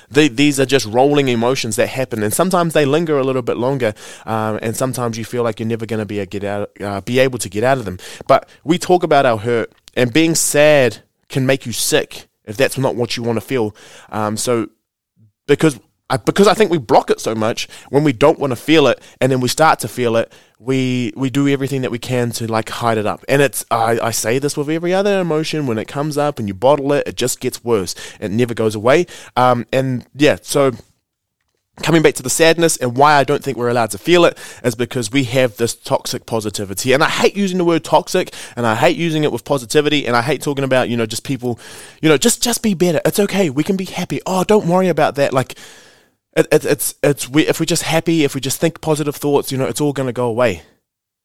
These 0.10 0.60
are 0.60 0.66
just 0.66 0.86
rolling 0.86 1.28
emotions 1.28 1.76
that 1.78 1.88
happen, 1.88 2.22
and 2.22 2.34
sometimes 2.34 2.74
they 2.74 2.86
linger 2.86 3.18
a 3.18 3.24
little 3.24 3.42
bit 3.42 3.58
longer, 3.58 3.94
um, 4.26 4.60
and 4.62 4.76
sometimes 4.76 5.18
you 5.18 5.26
feel 5.26 5.44
like 5.44 5.60
you're 5.60 5.68
never 5.68 5.86
going 5.86 6.00
to 6.00 6.06
be 6.06 6.20
a 6.20 6.26
get 6.26 6.44
out, 6.44 6.70
uh, 6.82 7.02
be 7.02 7.18
able 7.20 7.40
to 7.40 7.50
get 7.50 7.64
out 7.64 7.78
of 7.78 7.86
them. 7.86 7.98
But 8.28 8.48
we 8.64 8.78
talk 8.78 9.04
about 9.04 9.26
our 9.26 9.38
hurt, 9.38 9.74
and 9.96 10.14
being 10.14 10.36
sad 10.36 11.00
can 11.30 11.46
make 11.46 11.66
you 11.66 11.72
sick 11.72 12.28
if 12.52 12.58
that's 12.58 12.78
not 12.78 12.96
what 12.96 13.18
you 13.18 13.24
want 13.24 13.38
to 13.38 13.42
feel. 13.42 13.76
Um, 14.12 14.38
so 14.38 14.70
because 15.48 15.80
I, 16.12 16.18
because 16.18 16.48
I 16.48 16.54
think 16.54 16.70
we 16.70 16.78
block 16.78 17.10
it 17.10 17.22
so 17.22 17.34
much 17.34 17.70
when 17.90 18.04
we 18.04 18.12
don't 18.12 18.38
want 18.38 18.52
to 18.52 18.58
feel 18.58 18.88
it, 18.88 19.02
and 19.22 19.32
then 19.32 19.40
we 19.40 19.48
start 19.48 19.80
to 19.80 19.88
feel 19.88 20.18
it, 20.18 20.32
we 20.60 21.14
we 21.16 21.30
do 21.30 21.48
everything 21.48 21.82
that 21.82 21.92
we 21.92 22.00
can 22.00 22.32
to 22.32 22.48
like 22.52 22.70
hide 22.70 22.98
it 22.98 23.06
up. 23.06 23.24
And 23.30 23.42
it's 23.42 23.66
I, 23.72 23.98
I 24.00 24.12
say 24.12 24.38
this 24.38 24.58
with 24.58 24.70
every 24.70 24.94
other 24.94 25.22
emotion 25.22 25.68
when 25.68 25.78
it 25.78 25.88
comes 25.88 26.18
up 26.18 26.38
and 26.38 26.50
you 26.50 26.54
bottle 26.54 26.92
it, 26.92 27.08
it 27.08 27.16
just 27.16 27.40
gets 27.40 27.64
worse. 27.64 27.96
It 28.20 28.30
never 28.30 28.54
goes 28.54 28.76
away. 28.76 29.08
Um, 29.38 29.66
and 29.72 30.06
yeah, 30.14 30.38
so 30.42 30.74
coming 31.82 32.02
back 32.02 32.16
to 32.16 32.24
the 32.24 32.30
sadness 32.30 32.78
and 32.78 32.98
why 32.98 33.14
I 33.16 33.24
don't 33.24 33.44
think 33.44 33.58
we're 33.58 33.70
allowed 33.70 33.92
to 33.92 33.98
feel 33.98 34.26
it 34.26 34.38
is 34.64 34.76
because 34.76 35.12
we 35.12 35.26
have 35.26 35.58
this 35.58 35.76
toxic 35.76 36.26
positivity. 36.26 36.94
And 36.94 37.04
I 37.04 37.10
hate 37.10 37.36
using 37.36 37.58
the 37.58 37.66
word 37.66 37.84
toxic 37.84 38.34
and 38.56 38.66
I 38.66 38.76
hate 38.76 38.98
using 38.98 39.24
it 39.24 39.32
with 39.32 39.46
positivity 39.46 40.06
and 40.08 40.16
I 40.16 40.22
hate 40.22 40.42
talking 40.42 40.64
about, 40.64 40.90
you 40.90 40.98
know, 40.98 41.06
just 41.06 41.24
people, 41.24 41.60
you 42.02 42.10
know, 42.10 42.18
just 42.18 42.42
just 42.42 42.62
be 42.62 42.74
better. 42.74 43.02
It's 43.06 43.20
okay. 43.20 43.50
We 43.50 43.64
can 43.64 43.78
be 43.78 43.86
happy. 43.86 44.22
Oh, 44.26 44.44
don't 44.44 44.68
worry 44.68 44.88
about 44.88 45.16
that. 45.16 45.34
Like 45.34 45.58
it, 46.36 46.48
it, 46.52 46.66
it's 46.66 46.96
it's 47.04 47.30
we, 47.30 47.48
if 47.48 47.60
we're 47.60 47.66
just 47.66 47.84
happy, 47.84 48.24
if 48.24 48.36
we 48.36 48.42
just 48.42 48.60
think 48.60 48.82
positive 48.82 49.16
thoughts, 49.16 49.52
you 49.52 49.58
know, 49.58 49.66
it's 49.66 49.82
all 49.82 49.94
going 49.94 50.08
to 50.08 50.14
go 50.14 50.28
away. 50.28 50.64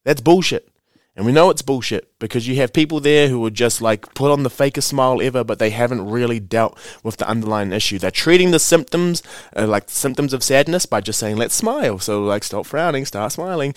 That's 0.04 0.20
bullshit. 0.20 0.68
And 1.16 1.24
we 1.24 1.32
know 1.32 1.48
it's 1.48 1.62
bullshit 1.62 2.12
because 2.18 2.46
you 2.46 2.56
have 2.56 2.74
people 2.74 3.00
there 3.00 3.28
who 3.28 3.40
would 3.40 3.54
just 3.54 3.80
like 3.80 4.14
put 4.14 4.30
on 4.30 4.42
the 4.42 4.50
fakest 4.50 4.82
smile 4.82 5.22
ever, 5.22 5.42
but 5.42 5.58
they 5.58 5.70
haven't 5.70 6.06
really 6.06 6.38
dealt 6.38 6.78
with 7.02 7.16
the 7.16 7.26
underlying 7.26 7.72
issue. 7.72 7.98
They're 7.98 8.10
treating 8.10 8.50
the 8.50 8.58
symptoms, 8.58 9.22
uh, 9.56 9.66
like 9.66 9.88
symptoms 9.88 10.34
of 10.34 10.42
sadness, 10.42 10.84
by 10.84 11.00
just 11.00 11.18
saying, 11.18 11.38
let's 11.38 11.54
smile. 11.54 11.98
So, 11.98 12.22
like, 12.22 12.44
stop 12.44 12.66
frowning, 12.66 13.06
start 13.06 13.32
smiling. 13.32 13.74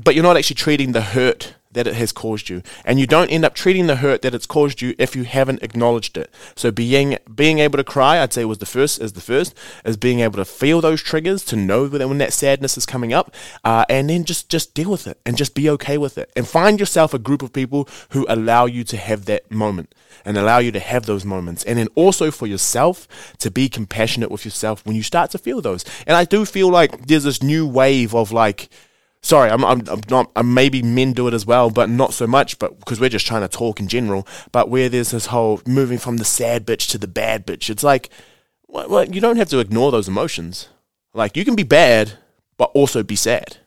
But 0.00 0.14
you're 0.14 0.22
not 0.22 0.36
actually 0.36 0.54
treating 0.54 0.92
the 0.92 1.00
hurt 1.00 1.54
that 1.72 1.86
it 1.86 1.94
has 1.94 2.12
caused 2.12 2.48
you. 2.48 2.62
And 2.84 2.98
you 2.98 3.06
don't 3.06 3.30
end 3.30 3.44
up 3.44 3.54
treating 3.54 3.86
the 3.86 3.96
hurt 3.96 4.22
that 4.22 4.34
it's 4.34 4.46
caused 4.46 4.80
you 4.80 4.94
if 4.98 5.14
you 5.14 5.24
haven't 5.24 5.62
acknowledged 5.62 6.16
it. 6.16 6.32
So 6.54 6.70
being 6.70 7.18
being 7.34 7.58
able 7.58 7.76
to 7.76 7.84
cry, 7.84 8.20
I'd 8.20 8.32
say 8.32 8.44
was 8.44 8.58
the 8.58 8.66
first 8.66 9.00
is 9.00 9.12
the 9.12 9.20
first, 9.20 9.54
is 9.84 9.96
being 9.96 10.20
able 10.20 10.36
to 10.36 10.44
feel 10.44 10.80
those 10.80 11.02
triggers, 11.02 11.44
to 11.46 11.56
know 11.56 11.86
that 11.88 12.08
when 12.08 12.18
that 12.18 12.32
sadness 12.32 12.76
is 12.76 12.86
coming 12.86 13.12
up, 13.12 13.34
uh, 13.64 13.84
and 13.88 14.10
then 14.10 14.24
just 14.24 14.48
just 14.48 14.74
deal 14.74 14.90
with 14.90 15.06
it 15.06 15.20
and 15.26 15.36
just 15.36 15.54
be 15.54 15.68
okay 15.70 15.98
with 15.98 16.18
it. 16.18 16.30
And 16.36 16.46
find 16.46 16.80
yourself 16.80 17.14
a 17.14 17.18
group 17.18 17.42
of 17.42 17.52
people 17.52 17.88
who 18.10 18.26
allow 18.28 18.66
you 18.66 18.84
to 18.84 18.96
have 18.96 19.26
that 19.26 19.50
moment 19.50 19.94
and 20.24 20.36
allow 20.36 20.58
you 20.58 20.72
to 20.72 20.80
have 20.80 21.06
those 21.06 21.24
moments. 21.24 21.64
And 21.64 21.78
then 21.78 21.88
also 21.94 22.30
for 22.30 22.46
yourself 22.46 23.06
to 23.38 23.50
be 23.50 23.68
compassionate 23.68 24.30
with 24.30 24.44
yourself 24.44 24.84
when 24.84 24.96
you 24.96 25.02
start 25.02 25.30
to 25.32 25.38
feel 25.38 25.60
those. 25.60 25.84
And 26.06 26.16
I 26.16 26.24
do 26.24 26.44
feel 26.44 26.68
like 26.68 27.06
there's 27.06 27.24
this 27.24 27.42
new 27.42 27.66
wave 27.66 28.14
of 28.14 28.32
like 28.32 28.68
sorry, 29.22 29.50
I'm, 29.50 29.64
I'm, 29.64 29.82
I'm 29.88 30.00
not, 30.10 30.30
I'm 30.36 30.54
maybe 30.54 30.82
men 30.82 31.12
do 31.12 31.28
it 31.28 31.34
as 31.34 31.46
well, 31.46 31.70
but 31.70 31.90
not 31.90 32.14
so 32.14 32.26
much, 32.26 32.58
but 32.58 32.78
because 32.78 33.00
we're 33.00 33.08
just 33.08 33.26
trying 33.26 33.42
to 33.42 33.48
talk 33.48 33.80
in 33.80 33.88
general, 33.88 34.26
but 34.52 34.68
where 34.68 34.88
there's 34.88 35.10
this 35.10 35.26
whole 35.26 35.60
moving 35.66 35.98
from 35.98 36.16
the 36.16 36.24
sad 36.24 36.66
bitch 36.66 36.90
to 36.90 36.98
the 36.98 37.08
bad 37.08 37.46
bitch, 37.46 37.70
it's 37.70 37.84
like, 37.84 38.10
well, 38.66 38.88
well, 38.88 39.04
you 39.04 39.20
don't 39.20 39.36
have 39.36 39.48
to 39.50 39.58
ignore 39.58 39.90
those 39.90 40.08
emotions. 40.08 40.68
Like, 41.14 41.36
you 41.36 41.44
can 41.44 41.56
be 41.56 41.62
bad, 41.62 42.12
but 42.56 42.70
also 42.74 43.02
be 43.02 43.16
sad. 43.16 43.58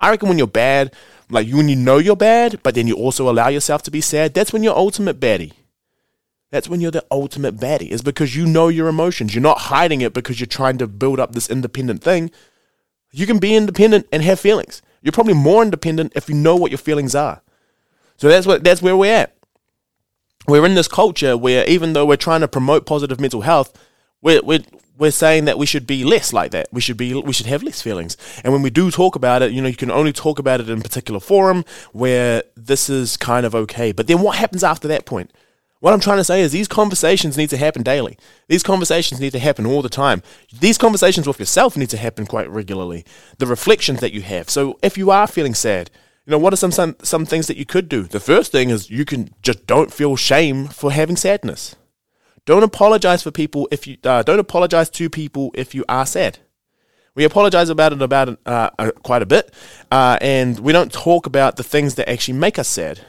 I 0.00 0.10
reckon 0.10 0.28
when 0.28 0.38
you're 0.38 0.46
bad, 0.46 0.94
like 1.30 1.48
when 1.50 1.68
you 1.68 1.76
know 1.76 1.98
you're 1.98 2.16
bad, 2.16 2.60
but 2.62 2.74
then 2.74 2.86
you 2.86 2.94
also 2.94 3.28
allow 3.28 3.48
yourself 3.48 3.82
to 3.84 3.90
be 3.90 4.00
sad, 4.00 4.34
that's 4.34 4.52
when 4.52 4.62
you're 4.62 4.76
ultimate 4.76 5.20
baddie. 5.20 5.52
That's 6.50 6.68
when 6.68 6.80
you're 6.80 6.90
the 6.90 7.04
ultimate 7.10 7.56
baddie, 7.56 7.90
is 7.90 8.00
because 8.00 8.34
you 8.34 8.46
know 8.46 8.68
your 8.68 8.88
emotions. 8.88 9.34
You're 9.34 9.42
not 9.42 9.58
hiding 9.58 10.00
it 10.00 10.14
because 10.14 10.40
you're 10.40 10.46
trying 10.46 10.78
to 10.78 10.86
build 10.86 11.20
up 11.20 11.32
this 11.32 11.50
independent 11.50 12.02
thing. 12.02 12.30
You 13.10 13.26
can 13.26 13.38
be 13.38 13.54
independent 13.54 14.06
and 14.10 14.22
have 14.22 14.40
feelings. 14.40 14.80
You're 15.02 15.12
probably 15.12 15.34
more 15.34 15.62
independent 15.62 16.12
if 16.14 16.28
you 16.28 16.34
know 16.34 16.56
what 16.56 16.70
your 16.70 16.78
feelings 16.78 17.14
are. 17.14 17.42
So 18.16 18.28
that's 18.28 18.46
what 18.46 18.64
that's 18.64 18.82
where 18.82 18.96
we're 18.96 19.14
at. 19.14 19.34
We're 20.46 20.64
in 20.64 20.74
this 20.74 20.88
culture 20.88 21.36
where 21.36 21.66
even 21.68 21.92
though 21.92 22.06
we're 22.06 22.16
trying 22.16 22.40
to 22.40 22.48
promote 22.48 22.86
positive 22.86 23.20
mental 23.20 23.42
health, 23.42 23.78
we're 24.22 24.42
we're 24.42 24.64
we're 24.98 25.12
saying 25.12 25.44
that 25.44 25.58
we 25.58 25.66
should 25.66 25.86
be 25.86 26.04
less 26.04 26.32
like 26.32 26.50
that. 26.50 26.68
We 26.72 26.80
should 26.80 26.96
be 26.96 27.14
we 27.14 27.32
should 27.32 27.46
have 27.46 27.62
less 27.62 27.80
feelings. 27.80 28.16
And 28.42 28.52
when 28.52 28.62
we 28.62 28.70
do 28.70 28.90
talk 28.90 29.14
about 29.14 29.42
it, 29.42 29.52
you 29.52 29.62
know, 29.62 29.68
you 29.68 29.76
can 29.76 29.90
only 29.90 30.12
talk 30.12 30.38
about 30.38 30.60
it 30.60 30.68
in 30.68 30.78
a 30.78 30.82
particular 30.82 31.20
forum 31.20 31.64
where 31.92 32.42
this 32.56 32.90
is 32.90 33.16
kind 33.16 33.46
of 33.46 33.54
okay. 33.54 33.92
But 33.92 34.08
then 34.08 34.20
what 34.20 34.36
happens 34.36 34.64
after 34.64 34.88
that 34.88 35.06
point? 35.06 35.32
What 35.80 35.94
I'm 35.94 36.00
trying 36.00 36.18
to 36.18 36.24
say 36.24 36.40
is 36.40 36.50
these 36.50 36.66
conversations 36.66 37.36
need 37.36 37.50
to 37.50 37.56
happen 37.56 37.82
daily. 37.82 38.18
These 38.48 38.64
conversations 38.64 39.20
need 39.20 39.30
to 39.32 39.38
happen 39.38 39.64
all 39.64 39.80
the 39.80 39.88
time. 39.88 40.22
These 40.52 40.76
conversations 40.76 41.26
with 41.28 41.38
yourself 41.38 41.76
need 41.76 41.90
to 41.90 41.96
happen 41.96 42.26
quite 42.26 42.50
regularly. 42.50 43.04
The 43.38 43.46
reflections 43.46 44.00
that 44.00 44.12
you 44.12 44.22
have. 44.22 44.50
So 44.50 44.78
if 44.82 44.98
you 44.98 45.10
are 45.12 45.28
feeling 45.28 45.54
sad, 45.54 45.90
you 46.26 46.32
know, 46.32 46.38
what 46.38 46.52
are 46.52 46.56
some, 46.56 46.72
some 46.72 46.96
some 47.02 47.24
things 47.24 47.46
that 47.46 47.56
you 47.56 47.64
could 47.64 47.88
do? 47.88 48.02
The 48.02 48.20
first 48.20 48.52
thing 48.52 48.70
is 48.70 48.90
you 48.90 49.04
can 49.04 49.30
just 49.40 49.66
don't 49.66 49.92
feel 49.92 50.16
shame 50.16 50.66
for 50.66 50.90
having 50.90 51.16
sadness. 51.16 51.76
Don't 52.44 52.64
apologize 52.64 53.22
for 53.22 53.30
people 53.30 53.68
if 53.70 53.86
you 53.86 53.98
uh, 54.04 54.22
don't 54.24 54.38
apologize 54.38 54.90
to 54.90 55.08
people 55.08 55.52
if 55.54 55.74
you 55.74 55.84
are 55.88 56.04
sad. 56.06 56.38
We 57.14 57.24
apologize 57.24 57.68
about 57.68 57.92
it 57.92 58.02
about 58.02 58.38
uh, 58.44 58.70
uh, 58.78 58.90
quite 59.02 59.22
a 59.22 59.26
bit, 59.26 59.52
uh, 59.90 60.18
and 60.20 60.58
we 60.58 60.72
don't 60.72 60.92
talk 60.92 61.26
about 61.26 61.56
the 61.56 61.62
things 61.62 61.94
that 61.94 62.10
actually 62.10 62.38
make 62.38 62.58
us 62.58 62.68
sad. 62.68 63.00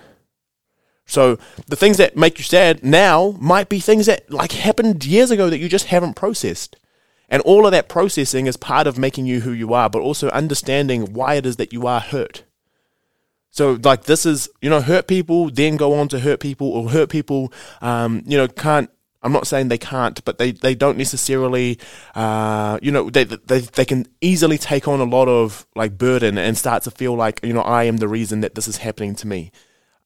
So 1.09 1.39
the 1.67 1.75
things 1.75 1.97
that 1.97 2.15
make 2.15 2.37
you 2.37 2.43
sad 2.43 2.83
now 2.83 3.35
might 3.39 3.67
be 3.67 3.79
things 3.79 4.05
that 4.05 4.31
like 4.31 4.51
happened 4.51 5.03
years 5.03 5.31
ago 5.31 5.49
that 5.49 5.57
you 5.57 5.67
just 5.67 5.87
haven't 5.87 6.15
processed. 6.15 6.77
And 7.27 7.41
all 7.41 7.65
of 7.65 7.71
that 7.71 7.89
processing 7.89 8.45
is 8.45 8.57
part 8.57 8.85
of 8.85 8.97
making 8.97 9.25
you 9.25 9.41
who 9.41 9.51
you 9.51 9.73
are, 9.73 9.89
but 9.89 10.03
also 10.03 10.29
understanding 10.29 11.13
why 11.13 11.33
it 11.35 11.47
is 11.47 11.55
that 11.55 11.73
you 11.73 11.87
are 11.87 11.99
hurt. 11.99 12.43
So 13.49 13.79
like 13.83 14.03
this 14.03 14.25
is, 14.25 14.49
you 14.61 14.69
know, 14.69 14.81
hurt 14.81 15.07
people 15.07 15.49
then 15.49 15.77
go 15.77 15.95
on 15.95 16.09
to 16.09 16.19
hurt 16.19 16.39
people 16.39 16.67
or 16.71 16.91
hurt 16.91 17.09
people, 17.09 17.51
um, 17.81 18.21
you 18.27 18.37
know, 18.37 18.47
can't 18.47 18.89
I'm 19.21 19.33
not 19.33 19.47
saying 19.47 19.67
they 19.67 19.77
can't, 19.77 20.23
but 20.23 20.37
they, 20.37 20.51
they 20.51 20.75
don't 20.75 20.97
necessarily, 20.97 21.77
uh, 22.15 22.79
you 22.81 22.89
know, 22.89 23.09
they, 23.09 23.25
they, 23.25 23.59
they 23.59 23.83
can 23.83 24.07
easily 24.21 24.57
take 24.57 24.87
on 24.87 25.01
a 25.01 25.03
lot 25.03 25.27
of 25.27 25.67
like 25.75 25.97
burden 25.97 26.37
and 26.37 26.57
start 26.57 26.83
to 26.83 26.91
feel 26.91 27.15
like, 27.15 27.41
you 27.43 27.51
know, 27.51 27.61
I 27.61 27.83
am 27.83 27.97
the 27.97 28.07
reason 28.07 28.39
that 28.41 28.55
this 28.55 28.67
is 28.67 28.77
happening 28.77 29.15
to 29.15 29.27
me 29.27 29.51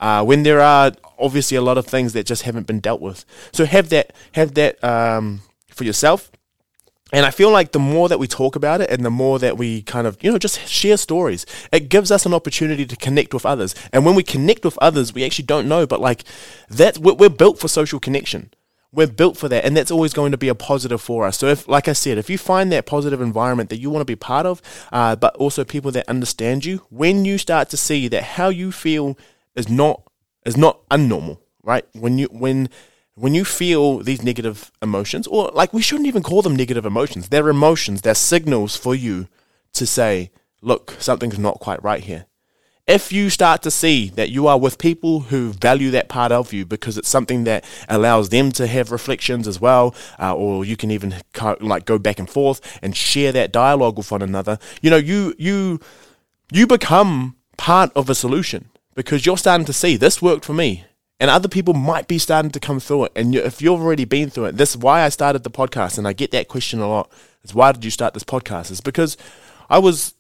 uh, 0.03 0.22
when 0.22 0.43
there 0.43 0.60
are 0.60 0.91
obviously 1.17 1.55
a 1.55 1.62
lot 1.62 1.77
of 1.77 1.88
things 1.88 2.12
that 2.12 2.25
just 2.25 2.41
haven't 2.41 2.67
been 2.67 2.81
dealt 2.81 3.00
with. 3.00 3.24
So 3.53 3.63
have 3.63 3.88
that 3.89 4.13
have 4.33 4.53
that 4.55 4.83
um, 4.83 5.41
for 5.69 5.86
yourself. 5.86 6.29
And 7.13 7.25
I 7.25 7.31
feel 7.31 7.51
like 7.51 7.72
the 7.72 7.79
more 7.79 8.10
that 8.10 8.19
we 8.19 8.27
talk 8.27 8.55
about 8.55 8.81
it 8.81 8.89
and 8.89 9.05
the 9.05 9.12
more 9.12 9.38
that 9.39 9.55
we 9.55 9.83
kind 9.83 10.07
of, 10.07 10.17
you 10.22 10.31
know, 10.31 10.39
just 10.39 10.67
share 10.67 10.98
stories, 10.98 11.45
it 11.72 11.88
gives 11.88 12.12
us 12.12 12.25
an 12.25 12.33
opportunity 12.33 12.86
to 12.86 12.95
connect 12.95 13.33
with 13.33 13.45
others. 13.45 13.75
And 13.93 14.03
when 14.03 14.15
we 14.15 14.24
connect 14.24 14.66
with 14.66 14.77
others, 14.79 15.13
we 15.13 15.24
actually 15.24 15.46
don't 15.46 15.70
know, 15.70 15.85
but 15.85 16.01
like 16.01 16.24
that, 16.70 16.98
we're 16.98 17.29
built 17.29 17.59
for 17.59 17.68
social 17.68 18.00
connection. 18.00 18.51
We're 18.92 19.07
built 19.07 19.37
for 19.37 19.48
that, 19.50 19.66
and 19.66 19.75
that's 19.75 19.89
always 19.89 20.13
going 20.13 20.31
to 20.33 20.37
be 20.37 20.50
a 20.50 20.55
positive 20.55 21.01
for 21.01 21.25
us. 21.25 21.37
So, 21.39 21.48
if, 21.48 21.68
like 21.68 21.87
I 21.87 21.94
said, 21.94 22.20
if 22.20 22.29
you 22.29 22.37
find 22.37 22.72
that 22.72 22.85
positive 22.85 23.22
environment 23.22 23.72
that 23.72 23.79
you 23.79 23.89
want 23.89 24.01
to 24.01 24.05
be 24.05 24.16
part 24.16 24.46
of, 24.46 24.61
uh, 24.92 25.16
but 25.16 25.35
also 25.37 25.63
people 25.63 25.89
that 25.94 26.07
understand 26.07 26.63
you, 26.63 26.85
when 26.92 27.25
you 27.25 27.39
start 27.39 27.70
to 27.70 27.77
see 27.77 28.07
that 28.09 28.24
how 28.24 28.50
you 28.50 28.72
feel 28.72 29.18
is 29.55 29.70
not 29.70 30.03
is 30.46 30.57
not 30.57 30.87
unnormal, 30.89 31.39
right? 31.63 31.85
When 31.94 32.18
you 32.18 32.27
when 32.31 32.70
when 33.16 33.35
you 33.35 33.46
feel 33.46 34.00
these 34.00 34.24
negative 34.24 34.72
emotions, 34.81 35.27
or 35.27 35.51
like 35.53 35.74
we 35.74 35.81
shouldn't 35.81 36.07
even 36.07 36.24
call 36.24 36.42
them 36.42 36.55
negative 36.55 36.85
emotions, 36.85 37.29
they're 37.29 37.50
emotions, 37.50 38.01
they're 38.01 38.16
signals 38.16 38.75
for 38.75 38.96
you 38.96 39.27
to 39.74 39.85
say, 39.85 40.31
look, 40.61 40.96
something's 41.00 41.37
not 41.37 41.59
quite 41.59 41.83
right 41.83 42.03
here. 42.03 42.25
If 42.85 43.13
you 43.13 43.29
start 43.29 43.61
to 43.61 43.72
see 43.72 44.09
that 44.09 44.29
you 44.29 44.46
are 44.48 44.59
with 44.59 44.77
people 44.77 45.22
who 45.22 45.53
value 45.53 45.89
that 45.92 46.09
part 46.09 46.33
of 46.33 46.51
you 46.51 46.66
because 46.66 46.98
it's 46.98 47.07
something 47.07 47.46
that 47.46 47.63
allows 47.87 48.27
them 48.27 48.51
to 48.53 48.68
have 48.68 48.92
reflections 48.92 49.48
as 49.48 49.61
well, 49.61 49.96
uh, 50.20 50.35
or 50.35 50.66
you 50.66 50.75
can 50.75 50.92
even 50.92 51.16
like 51.61 51.85
go 51.85 51.98
back 51.98 52.20
and 52.20 52.29
forth 52.29 52.79
and 52.81 52.96
share 52.96 53.31
that 53.31 53.53
dialogue 53.53 53.98
with 53.98 54.11
one 54.11 54.22
another, 54.22 54.59
you 54.81 54.89
know, 54.89 54.98
you 54.98 55.33
you 55.37 55.79
you 56.51 56.68
become 56.68 57.37
part 57.57 57.89
of 57.96 58.09
a 58.09 58.16
solution 58.16 58.70
because 58.96 59.25
you're 59.25 59.38
starting 59.38 59.66
to 59.66 59.74
see 59.74 59.98
this 59.98 60.22
worked 60.22 60.46
for 60.46 60.53
me 60.53 60.86
and 61.24 61.29
other 61.29 61.48
people 61.48 61.74
might 61.74 62.10
be 62.10 62.18
starting 62.18 62.51
to 62.51 62.60
come 62.60 62.82
through 62.82 63.06
it. 63.06 63.14
And 63.16 63.34
if 63.34 63.62
you've 63.62 63.79
already 63.79 64.03
been 64.03 64.29
through 64.29 64.46
it, 64.46 64.58
this 64.58 64.72
is 64.72 64.77
why 64.77 65.03
I 65.03 65.10
started 65.10 65.44
the 65.44 65.50
podcast. 65.50 65.98
And 65.98 66.06
I 66.06 66.12
get 66.12 66.32
that 66.32 66.50
question 66.50 66.82
a 66.82 66.90
lot. 66.90 67.10
Is 67.44 67.53
why 67.53 67.72
did 67.72 67.86
you 67.86 67.92
start 67.92 68.14
this 68.14 68.25
podcast? 68.25 68.72
It's 68.72 68.82
because 68.82 69.16
I 69.70 69.79
was, 69.79 70.16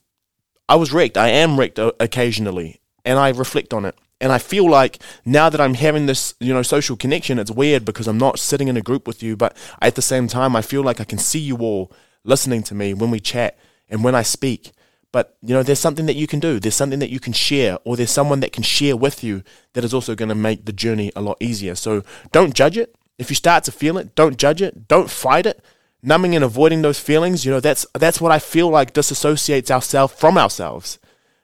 I 0.69 0.75
was 0.75 0.93
wrecked. 0.93 1.17
I 1.17 1.27
am 1.27 1.59
wrecked 1.59 1.77
occasionally, 1.77 2.79
and 3.03 3.19
I 3.19 3.31
reflect 3.31 3.73
on 3.73 3.83
it. 3.83 3.95
And 4.21 4.31
I 4.31 4.37
feel 4.37 4.69
like 4.69 4.99
now 5.25 5.49
that 5.49 5.59
I'm 5.59 5.73
having 5.73 6.05
this, 6.05 6.35
you 6.39 6.53
know, 6.53 6.61
social 6.61 6.95
connection, 6.95 7.37
it's 7.37 7.51
weird 7.51 7.83
because 7.83 8.07
I'm 8.07 8.17
not 8.17 8.39
sitting 8.39 8.69
in 8.69 8.77
a 8.77 8.81
group 8.81 9.05
with 9.05 9.21
you, 9.21 9.35
but 9.35 9.57
at 9.81 9.95
the 9.95 10.01
same 10.01 10.29
time, 10.29 10.55
I 10.55 10.61
feel 10.61 10.83
like 10.83 11.01
I 11.01 11.03
can 11.03 11.17
see 11.17 11.39
you 11.39 11.57
all 11.57 11.91
listening 12.23 12.63
to 12.63 12.75
me 12.75 12.93
when 12.93 13.11
we 13.11 13.19
chat 13.19 13.57
and 13.89 14.05
when 14.05 14.15
I 14.15 14.21
speak. 14.21 14.71
But 15.13 15.37
you 15.43 15.53
know, 15.53 15.63
there's 15.63 15.79
something 15.79 16.07
that 16.07 16.15
you 16.15 16.27
can 16.27 16.41
do. 16.41 16.59
There's 16.59 16.75
something 16.75 16.99
that 16.99 17.11
you 17.11 17.19
can 17.19 17.33
share, 17.33 17.77
or 17.85 17.95
there's 17.95 18.11
someone 18.11 18.41
that 18.41 18.51
can 18.51 18.63
share 18.63 18.97
with 18.97 19.23
you 19.23 19.43
that 19.73 19.85
is 19.85 19.93
also 19.93 20.15
going 20.15 20.29
to 20.29 20.35
make 20.35 20.65
the 20.65 20.73
journey 20.73 21.11
a 21.15 21.21
lot 21.21 21.37
easier. 21.39 21.75
So 21.75 22.03
don't 22.31 22.53
judge 22.53 22.77
it. 22.77 22.95
If 23.19 23.29
you 23.29 23.35
start 23.35 23.63
to 23.65 23.71
feel 23.71 23.97
it, 23.99 24.15
don't 24.15 24.37
judge 24.37 24.61
it. 24.61 24.87
Don't 24.87 25.09
fight 25.09 25.45
it. 25.45 25.63
Numbing 26.01 26.35
and 26.35 26.43
avoiding 26.43 26.81
those 26.81 26.99
feelings, 26.99 27.45
you 27.45 27.51
know, 27.51 27.61
that's 27.61 27.85
that's 27.93 28.19
what 28.19 28.31
I 28.31 28.39
feel 28.39 28.69
like 28.69 28.93
disassociates 28.93 29.69
ourselves 29.69 30.13
from 30.15 30.37
ourselves. 30.37 30.99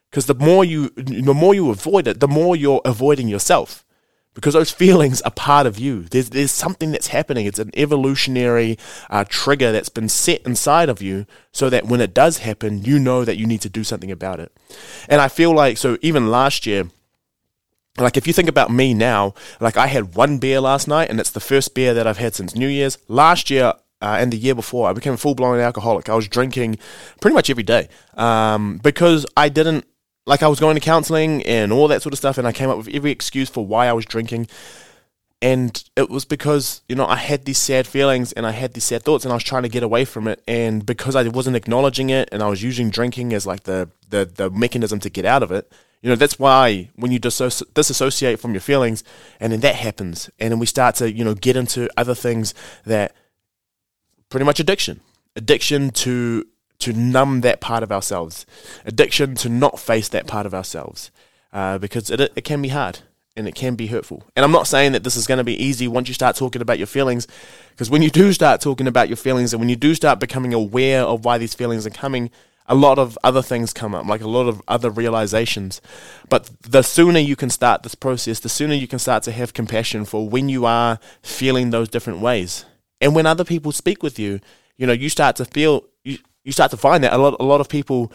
Because 0.10 0.26
the 0.26 0.34
more 0.34 0.66
you 0.66 0.90
the 0.98 1.34
more 1.34 1.54
you 1.54 1.70
avoid 1.70 2.08
it, 2.08 2.20
the 2.20 2.28
more 2.28 2.56
you're 2.56 2.82
avoiding 2.84 3.30
yourself 3.30 3.86
because 4.34 4.54
those 4.54 4.72
feelings 4.72 5.22
are 5.22 5.32
part 5.32 5.66
of 5.68 5.80
you. 5.80 6.04
There's, 6.04 6.30
there's 6.30 6.52
something 6.52 6.92
that's 6.92 7.08
happening. 7.08 7.46
It's 7.46 7.60
an 7.60 7.72
evolutionary 7.76 8.78
uh, 9.10 9.26
trigger 9.28 9.72
that's 9.72 9.90
been 9.90 10.10
set 10.10 10.42
inside 10.46 10.90
of 10.90 11.02
you 11.02 11.26
so 11.52 11.70
that 11.70 11.86
when 11.86 12.02
it 12.02 12.14
does 12.14 12.40
happen, 12.40 12.84
you 12.84 13.00
know 13.00 13.26
that 13.26 13.38
you 13.38 13.46
need 13.46 13.62
to 13.62 13.70
do 13.70 13.84
something 13.84 14.12
about 14.12 14.40
it. 14.40 14.56
And 15.08 15.20
I 15.20 15.28
feel 15.28 15.54
like, 15.54 15.78
so 15.78 15.98
even 16.02 16.30
last 16.30 16.66
year, 16.66 16.90
like 17.98 18.18
if 18.18 18.28
you 18.28 18.34
think 18.34 18.48
about 18.48 18.72
me 18.72 18.94
now, 18.94 19.34
like 19.60 19.78
I 19.78 19.88
had 19.88 20.16
one 20.16 20.38
beer 20.38 20.62
last 20.62 20.88
night 20.88 21.10
and 21.10 21.20
it's 21.20 21.32
the 21.32 21.40
first 21.40 21.74
beer 21.74 21.94
that 21.94 22.08
I've 22.08 22.18
had 22.18 22.36
since 22.36 22.56
New 22.56 22.68
Year's. 22.68 22.98
Last 23.08 23.50
year, 23.50 23.74
uh, 24.02 24.18
and 24.20 24.32
the 24.32 24.38
year 24.38 24.56
before, 24.56 24.90
I 24.90 24.94
became 24.94 25.14
a 25.14 25.18
full 25.18 25.36
blown 25.36 25.60
alcoholic. 25.60 26.08
I 26.08 26.16
was 26.16 26.28
drinking 26.28 26.78
pretty 27.20 27.36
much 27.36 27.50
every 27.50 27.64
day 27.64 27.90
um, 28.14 28.80
because 28.82 29.26
I 29.36 29.50
didn't 29.50 29.86
like 30.30 30.44
I 30.44 30.48
was 30.48 30.60
going 30.60 30.76
to 30.76 30.80
counseling 30.80 31.44
and 31.44 31.74
all 31.74 31.88
that 31.88 32.04
sort 32.04 32.14
of 32.14 32.20
stuff, 32.20 32.38
and 32.38 32.48
I 32.48 32.52
came 32.52 32.70
up 32.70 32.78
with 32.78 32.88
every 32.90 33.10
excuse 33.10 33.50
for 33.50 33.66
why 33.66 33.88
I 33.88 33.94
was 33.94 34.06
drinking. 34.06 34.48
And 35.42 35.84
it 35.96 36.08
was 36.10 36.24
because, 36.24 36.82
you 36.88 36.96
know, 36.96 37.08
I 37.08 37.16
had 37.16 37.46
these 37.46 37.58
sad 37.58 37.88
feelings 37.88 38.32
and 38.34 38.46
I 38.46 38.52
had 38.52 38.74
these 38.74 38.84
sad 38.84 39.04
thoughts 39.04 39.26
and 39.26 39.32
I 39.32 39.36
was 39.36 39.44
trying 39.44 39.64
to 39.64 39.70
get 39.70 39.84
away 39.84 40.06
from 40.06 40.28
it. 40.28 40.44
And 40.48 40.86
because 40.86 41.16
I 41.16 41.28
wasn't 41.30 41.56
acknowledging 41.56 42.10
it 42.12 42.30
and 42.32 42.44
I 42.44 42.48
was 42.48 42.62
using 42.62 42.90
drinking 42.90 43.34
as 43.34 43.48
like 43.48 43.64
the, 43.64 43.90
the, 44.10 44.26
the 44.26 44.50
mechanism 44.52 45.00
to 45.00 45.10
get 45.10 45.26
out 45.26 45.42
of 45.42 45.52
it, 45.52 45.72
you 46.02 46.10
know, 46.10 46.16
that's 46.16 46.38
why 46.38 46.90
when 46.96 47.12
you 47.12 47.20
disassociate 47.20 48.40
from 48.40 48.52
your 48.52 48.62
feelings 48.62 49.04
and 49.40 49.52
then 49.52 49.62
that 49.62 49.76
happens, 49.76 50.30
and 50.40 50.52
then 50.52 50.60
we 50.60 50.66
start 50.66 50.96
to, 50.96 51.12
you 51.12 51.24
know, 51.24 51.34
get 51.34 51.56
into 51.56 51.90
other 51.98 52.14
things 52.16 52.54
that 52.86 53.16
pretty 54.28 54.46
much 54.46 54.60
addiction. 54.60 55.00
Addiction 55.36 55.90
to 55.92 56.46
to 56.80 56.94
numb 56.94 57.42
that 57.42 57.60
part 57.62 57.84
of 57.84 57.92
ourselves, 57.92 58.46
addiction 58.86 59.36
to 59.36 59.50
not 59.50 59.80
face 59.80 60.10
that 60.10 60.28
part 60.28 60.46
of 60.46 60.54
ourselves. 60.54 61.12
uh, 61.52 61.78
because 61.78 62.10
it 62.10 62.20
it 62.36 62.44
can 62.44 62.62
be 62.62 62.70
hard 62.70 63.00
and 63.36 63.48
it 63.48 63.56
can 63.56 63.76
be 63.76 63.88
hurtful. 63.88 64.24
And 64.36 64.44
I'm 64.44 64.52
not 64.52 64.68
saying 64.68 64.92
that 64.94 65.04
this 65.04 65.16
is 65.16 65.28
going 65.28 65.38
to 65.38 65.44
be 65.44 65.62
easy 65.64 65.88
once 65.88 66.08
you 66.08 66.14
start 66.14 66.36
talking 66.36 66.62
about 66.62 66.78
your 66.78 66.88
feelings, 66.88 67.28
because 67.72 67.90
when 67.90 68.02
you 68.02 68.10
do 68.10 68.34
start 68.34 68.60
talking 68.60 68.88
about 68.88 69.08
your 69.08 69.18
feelings 69.18 69.54
and 69.54 69.60
when 69.60 69.70
you 69.70 69.76
do 69.76 69.96
start 69.96 70.20
becoming 70.20 70.54
aware 70.54 71.04
of 71.04 71.24
why 71.26 71.38
these 71.38 71.54
feelings 71.54 71.88
are 71.88 71.92
coming, 71.92 72.32
a 72.66 72.76
lot 72.76 73.00
of 73.00 73.18
other 73.24 73.42
things 73.42 73.72
come 73.74 73.96
up, 73.96 74.06
like 74.06 74.22
a 74.22 74.28
lot 74.28 74.48
of 74.48 74.62
other 74.68 74.90
realizations. 74.90 75.82
But 76.28 76.50
the 76.62 76.84
sooner 76.84 77.20
you 77.20 77.36
can 77.36 77.50
start 77.50 77.84
this 77.84 77.96
process, 77.96 78.40
the 78.40 78.50
sooner 78.50 78.74
you 78.74 78.88
can 78.88 79.00
start 79.00 79.24
to 79.24 79.32
have 79.32 79.54
compassion 79.54 80.06
for 80.06 80.28
when 80.28 80.50
you 80.50 80.66
are 80.66 81.00
feeling 81.24 81.70
those 81.70 81.90
different 81.90 82.20
ways. 82.20 82.66
And 83.02 83.16
when 83.16 83.26
other 83.26 83.46
people 83.46 83.72
speak 83.72 84.04
with 84.04 84.20
you, 84.20 84.40
you 84.76 84.86
know, 84.86 84.94
you 84.94 85.10
start 85.10 85.36
to 85.38 85.46
feel, 85.46 85.86
you, 86.50 86.54
start 86.54 86.72
to 86.72 86.78
find 86.78 87.04
that 87.04 87.14
a 87.14 87.18
lot, 87.18 87.36
a 87.40 87.44
lot 87.44 87.62
of 87.62 87.70
people 87.70 88.12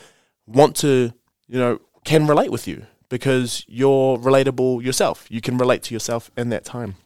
want 0.47 0.77
to, 0.77 1.13
you 1.49 1.59
know, 1.59 1.81
can 2.05 2.27
relate 2.27 2.51
with 2.51 2.67
you 2.69 2.87
because 3.09 3.65
you're 3.69 4.19
relatable 4.19 4.83
yourself. 4.83 5.27
You 5.31 5.41
can 5.41 5.57
relate 5.57 5.83
to 5.85 5.95
yourself 5.95 6.31
in 6.37 6.49
that 6.51 6.65
time. 6.65 6.97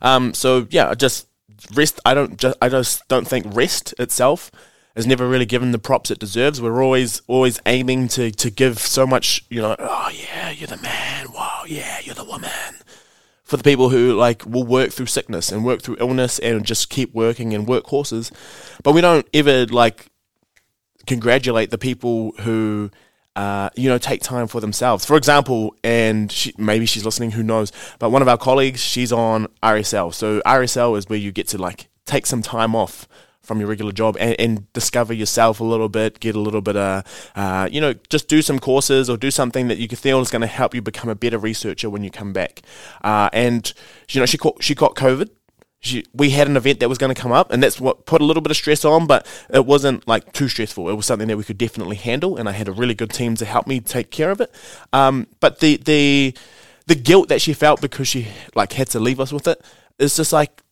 Um, 0.00 0.34
so 0.34 0.66
yeah, 0.70 0.94
just 0.94 1.26
rest. 1.74 2.00
I 2.04 2.14
don't 2.14 2.36
just 2.38 2.56
I 2.62 2.68
just 2.68 3.06
don't 3.08 3.26
think 3.26 3.46
rest 3.50 3.94
itself 3.98 4.50
is 4.96 5.06
never 5.06 5.28
really 5.28 5.46
given 5.46 5.72
the 5.72 5.78
props 5.78 6.10
it 6.10 6.18
deserves. 6.18 6.60
We're 6.60 6.82
always 6.82 7.22
always 7.26 7.60
aiming 7.66 8.08
to 8.08 8.30
to 8.30 8.50
give 8.50 8.78
so 8.78 9.06
much. 9.06 9.44
You 9.50 9.62
know, 9.62 9.76
oh 9.78 10.10
yeah, 10.12 10.50
you're 10.50 10.68
the 10.68 10.78
man. 10.78 11.32
Wow, 11.32 11.64
yeah, 11.66 11.98
you're 12.02 12.14
the 12.14 12.24
woman. 12.24 12.50
For 13.50 13.56
the 13.56 13.64
people 13.64 13.88
who 13.88 14.14
like 14.14 14.46
will 14.46 14.64
work 14.64 14.92
through 14.92 15.06
sickness 15.06 15.50
and 15.50 15.64
work 15.64 15.82
through 15.82 15.96
illness 15.98 16.38
and 16.38 16.64
just 16.64 16.88
keep 16.88 17.12
working 17.12 17.52
and 17.52 17.66
work 17.66 17.84
horses, 17.86 18.30
but 18.84 18.92
we 18.92 19.00
don't 19.00 19.26
ever 19.34 19.66
like 19.66 20.06
congratulate 21.06 21.70
the 21.70 21.78
people 21.78 22.30
who 22.42 22.90
uh, 23.36 23.70
you 23.74 23.88
know, 23.88 23.98
take 23.98 24.22
time 24.22 24.46
for 24.46 24.60
themselves. 24.60 25.04
For 25.04 25.16
example, 25.16 25.74
and 25.82 26.30
she, 26.30 26.52
maybe 26.58 26.86
she's 26.86 27.04
listening, 27.04 27.30
who 27.30 27.42
knows? 27.42 27.72
But 27.98 28.10
one 28.10 28.22
of 28.22 28.28
our 28.28 28.38
colleagues, 28.38 28.80
she's 28.80 29.12
on 29.12 29.46
RSL. 29.62 30.12
So 30.12 30.40
RSL 30.40 30.98
is 30.98 31.08
where 31.08 31.18
you 31.18 31.32
get 31.32 31.48
to 31.48 31.58
like 31.58 31.88
take 32.06 32.26
some 32.26 32.42
time 32.42 32.76
off 32.76 33.08
from 33.42 33.58
your 33.58 33.68
regular 33.68 33.92
job 33.92 34.16
and, 34.20 34.36
and 34.38 34.72
discover 34.72 35.12
yourself 35.12 35.60
a 35.60 35.64
little 35.64 35.88
bit, 35.88 36.20
get 36.20 36.36
a 36.36 36.40
little 36.40 36.60
bit 36.60 36.76
of, 36.76 37.30
uh, 37.34 37.68
you 37.70 37.80
know, 37.80 37.94
just 38.08 38.28
do 38.28 38.42
some 38.42 38.58
courses 38.58 39.08
or 39.08 39.16
do 39.16 39.30
something 39.30 39.68
that 39.68 39.78
you 39.78 39.88
feel 39.88 40.20
is 40.20 40.30
going 40.30 40.42
to 40.42 40.46
help 40.46 40.74
you 40.74 40.82
become 40.82 41.10
a 41.10 41.14
better 41.14 41.38
researcher 41.38 41.88
when 41.88 42.04
you 42.04 42.10
come 42.10 42.32
back. 42.32 42.62
Uh, 43.02 43.28
and 43.32 43.72
you 44.10 44.20
know, 44.20 44.26
she 44.26 44.38
caught 44.38 44.62
she 44.62 44.74
got 44.74 44.94
COVID 44.94 45.30
she, 45.80 46.04
we 46.12 46.30
had 46.30 46.46
an 46.46 46.56
event 46.56 46.80
that 46.80 46.88
was 46.88 46.98
going 46.98 47.12
to 47.12 47.20
come 47.20 47.32
up, 47.32 47.50
and 47.50 47.62
that's 47.62 47.80
what 47.80 48.04
put 48.04 48.20
a 48.20 48.24
little 48.24 48.42
bit 48.42 48.50
of 48.50 48.56
stress 48.56 48.84
on, 48.84 49.06
but 49.06 49.26
it 49.48 49.64
wasn't 49.64 50.06
like 50.06 50.32
too 50.32 50.46
stressful. 50.46 50.90
It 50.90 50.92
was 50.92 51.06
something 51.06 51.26
that 51.28 51.38
we 51.38 51.44
could 51.44 51.56
definitely 51.58 51.96
handle, 51.96 52.36
and 52.36 52.48
I 52.48 52.52
had 52.52 52.68
a 52.68 52.72
really 52.72 52.94
good 52.94 53.10
team 53.10 53.34
to 53.36 53.46
help 53.46 53.66
me 53.66 53.80
take 53.80 54.10
care 54.10 54.30
of 54.30 54.40
it. 54.40 54.54
Um, 54.92 55.26
but 55.40 55.60
the 55.60 55.78
the 55.78 56.34
the 56.86 56.94
guilt 56.94 57.28
that 57.30 57.40
she 57.40 57.54
felt 57.54 57.80
because 57.80 58.08
she 58.08 58.28
like 58.54 58.74
had 58.74 58.88
to 58.88 59.00
leave 59.00 59.20
us 59.20 59.32
with 59.32 59.48
it 59.48 59.62
is 59.98 60.16
just 60.16 60.32
like 60.32 60.62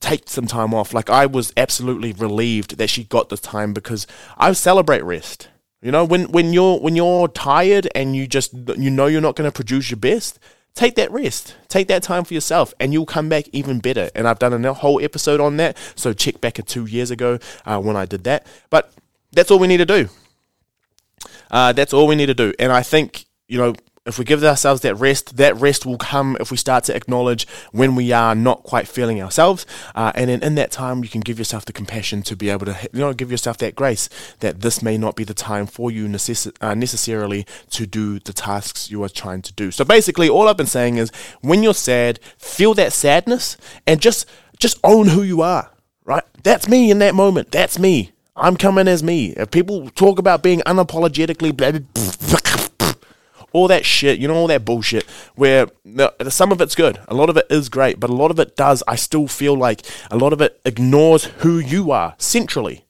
take 0.00 0.28
some 0.28 0.46
time 0.46 0.74
off. 0.74 0.94
Like 0.94 1.10
I 1.10 1.26
was 1.26 1.52
absolutely 1.56 2.12
relieved 2.12 2.78
that 2.78 2.90
she 2.90 3.04
got 3.04 3.28
the 3.28 3.36
time 3.36 3.72
because 3.72 4.06
I 4.36 4.52
celebrate 4.52 5.02
rest. 5.04 5.48
You 5.82 5.92
know, 5.92 6.04
when 6.04 6.32
when 6.32 6.52
you're 6.52 6.78
when 6.80 6.96
you're 6.96 7.28
tired 7.28 7.88
and 7.94 8.16
you 8.16 8.26
just 8.26 8.52
you 8.76 8.90
know 8.90 9.06
you're 9.06 9.20
not 9.20 9.36
going 9.36 9.48
to 9.48 9.54
produce 9.54 9.90
your 9.90 9.98
best, 9.98 10.38
take 10.74 10.94
that 10.96 11.10
rest, 11.10 11.56
take 11.68 11.88
that 11.88 12.02
time 12.02 12.24
for 12.24 12.34
yourself, 12.34 12.72
and 12.80 12.92
you'll 12.92 13.06
come 13.06 13.28
back 13.28 13.46
even 13.52 13.80
better. 13.80 14.10
And 14.14 14.26
I've 14.26 14.38
done 14.38 14.64
a 14.64 14.74
whole 14.74 15.02
episode 15.02 15.40
on 15.40 15.58
that, 15.58 15.76
so 15.94 16.12
check 16.12 16.40
back 16.40 16.58
at 16.58 16.66
two 16.66 16.86
years 16.86 17.10
ago 17.10 17.38
uh, 17.64 17.80
when 17.80 17.96
I 17.96 18.06
did 18.06 18.24
that. 18.24 18.46
But 18.70 18.92
that's 19.32 19.50
all 19.50 19.58
we 19.58 19.66
need 19.66 19.78
to 19.78 19.86
do. 19.86 20.08
Uh, 21.50 21.72
that's 21.72 21.92
all 21.92 22.06
we 22.06 22.16
need 22.16 22.26
to 22.26 22.34
do. 22.34 22.52
And 22.58 22.72
I 22.72 22.82
think, 22.82 23.26
you 23.48 23.58
know, 23.58 23.74
if 24.06 24.18
we 24.18 24.24
give 24.24 24.42
ourselves 24.44 24.80
that 24.82 24.94
rest, 24.94 25.36
that 25.36 25.56
rest 25.56 25.84
will 25.84 25.98
come 25.98 26.36
if 26.40 26.50
we 26.50 26.56
start 26.56 26.84
to 26.84 26.94
acknowledge 26.94 27.46
when 27.72 27.94
we 27.94 28.12
are 28.12 28.34
not 28.34 28.62
quite 28.62 28.86
feeling 28.86 29.20
ourselves. 29.20 29.66
Uh, 29.94 30.12
and 30.14 30.30
then 30.30 30.42
in 30.42 30.54
that 30.54 30.70
time, 30.70 31.02
you 31.02 31.10
can 31.10 31.20
give 31.20 31.38
yourself 31.38 31.64
the 31.64 31.72
compassion 31.72 32.22
to 32.22 32.36
be 32.36 32.48
able 32.48 32.66
to, 32.66 32.76
you 32.92 33.00
know, 33.00 33.12
give 33.12 33.30
yourself 33.30 33.58
that 33.58 33.74
grace 33.74 34.08
that 34.40 34.60
this 34.60 34.82
may 34.82 34.96
not 34.96 35.16
be 35.16 35.24
the 35.24 35.34
time 35.34 35.66
for 35.66 35.90
you 35.90 36.06
necess- 36.06 36.52
uh, 36.60 36.74
necessarily 36.74 37.44
to 37.70 37.86
do 37.86 38.18
the 38.20 38.32
tasks 38.32 38.90
you 38.90 39.02
are 39.02 39.08
trying 39.08 39.42
to 39.42 39.52
do. 39.52 39.70
So 39.70 39.84
basically, 39.84 40.28
all 40.28 40.48
I've 40.48 40.56
been 40.56 40.66
saying 40.66 40.96
is 40.96 41.10
when 41.40 41.62
you're 41.62 41.74
sad, 41.74 42.20
feel 42.38 42.74
that 42.74 42.92
sadness 42.92 43.56
and 43.86 44.00
just 44.00 44.26
just 44.58 44.78
own 44.84 45.08
who 45.08 45.22
you 45.22 45.42
are. 45.42 45.70
Right? 46.04 46.24
That's 46.42 46.68
me 46.68 46.90
in 46.90 47.00
that 47.00 47.14
moment. 47.14 47.50
That's 47.50 47.78
me. 47.78 48.12
I'm 48.36 48.56
coming 48.56 48.86
as 48.86 49.02
me. 49.02 49.30
If 49.30 49.50
people 49.50 49.90
talk 49.90 50.18
about 50.18 50.42
being 50.42 50.60
unapologetically 50.60 51.56
blah, 51.56 51.72
blah, 51.72 51.80
blah, 51.94 52.68
all 53.56 53.68
that 53.68 53.86
shit, 53.86 54.18
you 54.18 54.28
know, 54.28 54.34
all 54.34 54.46
that 54.48 54.66
bullshit, 54.66 55.04
where 55.34 55.66
some 56.28 56.52
of 56.52 56.60
it's 56.60 56.74
good, 56.74 57.00
a 57.08 57.14
lot 57.14 57.30
of 57.30 57.38
it 57.38 57.46
is 57.48 57.70
great, 57.70 57.98
but 57.98 58.10
a 58.10 58.12
lot 58.12 58.30
of 58.30 58.38
it 58.38 58.54
does, 58.54 58.82
I 58.86 58.96
still 58.96 59.26
feel 59.26 59.56
like 59.56 59.80
a 60.10 60.18
lot 60.18 60.34
of 60.34 60.42
it 60.42 60.60
ignores 60.66 61.24
who 61.38 61.58
you 61.58 61.90
are 61.90 62.14
centrally. 62.18 62.84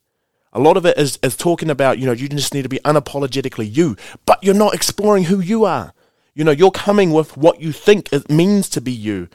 A 0.52 0.58
lot 0.58 0.76
of 0.76 0.84
it 0.84 0.98
is, 0.98 1.20
is 1.22 1.36
talking 1.36 1.70
about, 1.70 2.00
you 2.00 2.06
know, 2.06 2.12
you 2.12 2.28
just 2.28 2.52
need 2.52 2.64
to 2.64 2.68
be 2.68 2.80
unapologetically 2.80 3.76
you, 3.76 3.96
but 4.24 4.42
you're 4.42 4.54
not 4.54 4.74
exploring 4.74 5.24
who 5.24 5.38
you 5.38 5.64
are. 5.64 5.92
You 6.34 6.42
know, 6.42 6.50
you're 6.50 6.72
coming 6.72 7.12
with 7.12 7.36
what 7.36 7.60
you 7.60 7.70
think 7.70 8.12
it 8.12 8.28
means 8.28 8.68
to 8.70 8.80
be 8.80 8.92
you. 8.92 9.28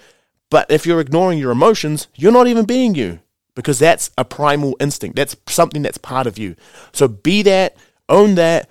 But 0.50 0.70
if 0.70 0.86
you're 0.86 1.00
ignoring 1.00 1.40
your 1.40 1.52
emotions, 1.52 2.10
you're 2.14 2.34
not 2.34 2.48
even 2.48 2.66
being 2.66 2.94
you 2.94 3.20
because 3.56 3.80
that's 3.80 4.12
a 4.18 4.26
primal 4.26 4.76
instinct. 4.82 5.16
That's 5.16 5.38
something 5.48 5.82
that's 5.82 5.98
part 5.98 6.28
of 6.28 6.38
you. 6.38 6.58
So 6.92 7.08
be 7.08 7.42
that, 7.44 7.78
own 8.10 8.36
that, 8.36 8.68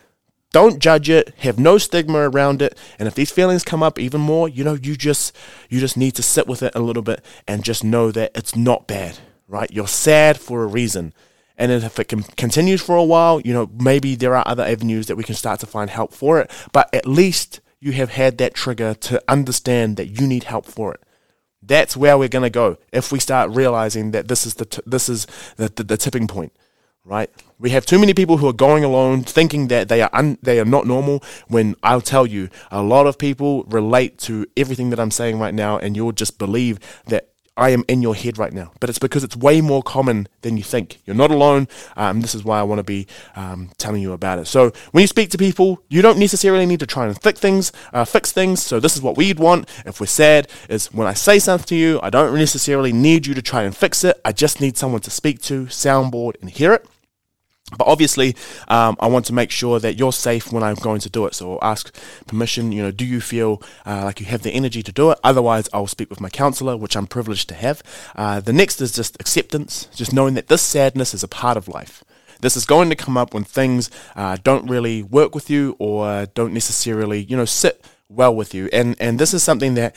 don't 0.53 0.81
judge 0.81 1.09
it. 1.09 1.33
Have 1.39 1.59
no 1.59 1.79
stigma 1.79 2.29
around 2.29 2.61
it. 2.61 2.77
And 2.99 3.07
if 3.07 3.15
these 3.15 3.31
feelings 3.31 3.65
come 3.65 3.83
up 3.83 3.99
even 3.99 4.21
more 4.21 4.49
you 4.49 4.65
know 4.65 4.75
you 4.75 4.97
just 4.97 5.37
you 5.69 5.81
just 5.81 5.97
need 5.97 6.13
to 6.13 6.23
sit 6.23 6.47
with 6.47 6.63
it 6.63 6.73
a 6.75 6.81
little 6.81 7.03
bit 7.03 7.25
and 7.47 7.65
just 7.65 7.85
know 7.85 8.11
that 8.13 8.33
it's 8.35 8.57
not 8.57 8.87
bad 8.87 9.19
right? 9.51 9.71
You're 9.73 9.89
sad 9.89 10.39
for 10.39 10.63
a 10.63 10.67
reason. 10.67 11.13
And 11.59 11.73
if 11.73 11.99
it 11.99 12.05
can 12.05 12.23
continues 12.23 12.81
for 12.81 12.97
a 12.97 13.05
while 13.05 13.41
you 13.41 13.53
know 13.53 13.71
maybe 13.79 14.15
there 14.15 14.35
are 14.37 14.45
other 14.47 14.65
avenues 14.65 15.07
that 15.07 15.17
we 15.17 15.25
can 15.25 15.35
start 15.35 15.61
to 15.61 15.67
find 15.67 15.91
help 15.91 16.13
for 16.13 16.41
it. 16.41 16.51
But 16.73 16.93
at 16.95 17.07
least 17.07 17.61
you 17.81 17.93
have 17.93 18.11
had 18.11 18.39
that 18.39 18.55
trigger 18.55 18.95
to 18.95 19.23
understand 19.29 19.97
that 19.97 20.21
you 20.21 20.27
need 20.27 20.45
help 20.45 20.67
for 20.67 20.95
it. 20.95 21.03
That's 21.63 21.97
where 21.97 22.17
we're 22.17 22.29
going 22.29 22.43
to 22.43 22.51
go 22.51 22.79
if 22.93 23.13
we 23.13 23.19
start 23.19 23.51
realizing 23.51 24.13
that 24.13 24.29
this 24.29 24.47
is 24.47 24.55
the 24.55 24.65
t- 24.65 24.83
this 24.87 25.09
is 25.09 25.27
the, 25.57 25.69
the, 25.69 25.85
the 25.85 25.97
tipping 25.97 26.27
point 26.27 26.53
right? 27.05 27.31
We 27.59 27.71
have 27.71 27.87
too 27.87 27.99
many 27.99 28.15
people 28.15 28.39
who 28.39 28.49
are 28.49 28.53
going 28.53 28.85
alone 28.85 29.23
thinking 29.23 29.69
that 29.69 29.89
they 29.89 30.03
are 30.03 30.11
un- 30.13 30.39
they 30.43 30.61
are 30.61 30.65
not 30.65 30.87
normal 30.87 31.23
when 31.49 31.75
I'll 31.83 32.01
tell 32.01 32.27
you 32.27 32.49
a 32.71 32.83
lot 32.83 33.07
of 33.07 33.19
people 33.19 33.65
relate 33.65 34.19
to 34.21 34.47
everything 34.57 34.91
that 34.91 35.01
I'm 35.01 35.11
saying 35.11 35.39
right 35.39 35.55
now 35.55 35.79
and 35.79 35.97
you'll 35.97 36.13
just 36.13 36.39
believe 36.39 36.79
that 37.07 37.30
I 37.61 37.71
am 37.71 37.85
in 37.89 38.01
your 38.01 38.15
head 38.15 38.39
right 38.39 38.53
now. 38.53 38.73
But 38.81 38.89
it's 38.89 38.99
because 38.99 39.23
it's 39.23 39.37
way 39.37 39.61
more 39.61 39.83
common 39.83 40.27
than 40.41 40.57
you 40.57 40.63
think. 40.63 41.01
You're 41.05 41.15
not 41.15 41.31
alone. 41.31 41.69
Um, 41.95 42.23
this 42.23 42.35
is 42.35 42.43
why 42.43 42.59
I 42.59 42.63
want 42.63 42.79
to 42.79 42.83
be 42.83 43.07
um, 43.37 43.71
telling 43.77 44.01
you 44.01 44.13
about 44.13 44.39
it. 44.39 44.47
So 44.47 44.73
when 44.93 45.03
you 45.03 45.07
speak 45.07 45.29
to 45.31 45.39
people, 45.39 45.83
you 45.89 46.01
don't 46.01 46.19
necessarily 46.19 46.65
need 46.65 46.81
to 46.81 46.87
try 46.87 47.07
and 47.07 47.21
fix 47.21 47.39
things. 47.39 47.71
Uh, 47.93 48.07
fix 48.07 48.33
things. 48.33 48.63
So 48.63 48.81
this 48.81 48.97
is 48.97 49.03
what 49.03 49.17
we'd 49.19 49.39
want. 49.39 49.69
If 49.85 50.01
we're 50.01 50.07
sad, 50.07 50.49
is 50.71 50.91
when 50.93 51.07
I 51.07 51.13
say 51.13 51.39
something 51.39 51.67
to 51.67 51.77
you, 51.77 52.01
I 52.03 52.09
don't 52.09 52.35
necessarily 52.35 52.93
need 52.93 53.27
you 53.27 53.35
to 53.35 53.43
try 53.43 53.65
and 53.65 53.77
fix 53.77 54.05
it. 54.05 54.19
I 54.25 54.33
just 54.33 54.61
need 54.63 54.79
someone 54.79 55.03
to 55.03 55.11
speak 55.11 55.43
to, 55.43 55.67
soundboard, 55.67 56.41
and 56.41 56.49
hear 56.49 56.73
it. 56.73 56.87
But 57.77 57.87
obviously, 57.87 58.37
um, 58.69 58.97
I 59.01 59.07
want 59.07 59.27
to 59.27 59.33
make 59.33 59.51
sure 59.51 59.79
that 59.79 59.99
you're 59.99 60.13
safe 60.13 60.53
when 60.53 60.63
I'm 60.63 60.75
going 60.77 61.01
to 61.01 61.11
do 61.11 61.27
it. 61.27 61.35
So 61.35 61.53
I'll 61.53 61.71
ask 61.71 61.95
permission. 62.27 62.73
You 62.73 62.83
know, 62.83 62.91
do 62.91 63.05
you 63.05 63.21
feel 63.21 63.63
uh, 63.87 64.05
like 64.05 64.21
you 64.21 64.27
have 64.27 64.43
the 64.43 64.51
energy 64.51 64.83
to 64.83 64.93
do 64.93 65.11
it? 65.11 65.19
Otherwise, 65.23 65.69
I'll 65.73 65.87
speak 65.87 66.11
with 66.11 66.21
my 66.21 66.29
counselor, 66.29 66.77
which 66.77 66.97
I'm 66.97 67.07
privileged 67.07 67.49
to 67.51 67.55
have. 67.55 67.83
Uh, 68.17 68.41
the 68.41 68.53
next 68.53 68.81
is 68.81 68.93
just 68.93 69.21
acceptance, 69.21 69.89
just 69.95 70.13
knowing 70.13 70.35
that 70.35 70.49
this 70.49 70.63
sadness 70.63 71.15
is 71.15 71.23
a 71.23 71.29
part 71.29 71.57
of 71.57 71.69
life. 71.69 72.05
This 72.41 72.57
is 72.57 72.65
going 72.65 72.89
to 72.89 72.97
come 72.97 73.17
up 73.17 73.35
when 73.35 73.45
things 73.45 73.91
uh, 74.17 74.39
don't 74.43 74.67
really 74.69 75.03
work 75.03 75.35
with 75.35 75.51
you 75.51 75.77
or 75.79 76.27
don't 76.35 76.55
necessarily, 76.55 77.23
you 77.23 77.37
know, 77.37 77.45
sit 77.45 77.85
well 78.09 78.35
with 78.35 78.55
you. 78.55 78.69
And 78.73 78.97
and 79.01 79.19
this 79.19 79.35
is 79.35 79.43
something 79.43 79.75
that. 79.75 79.95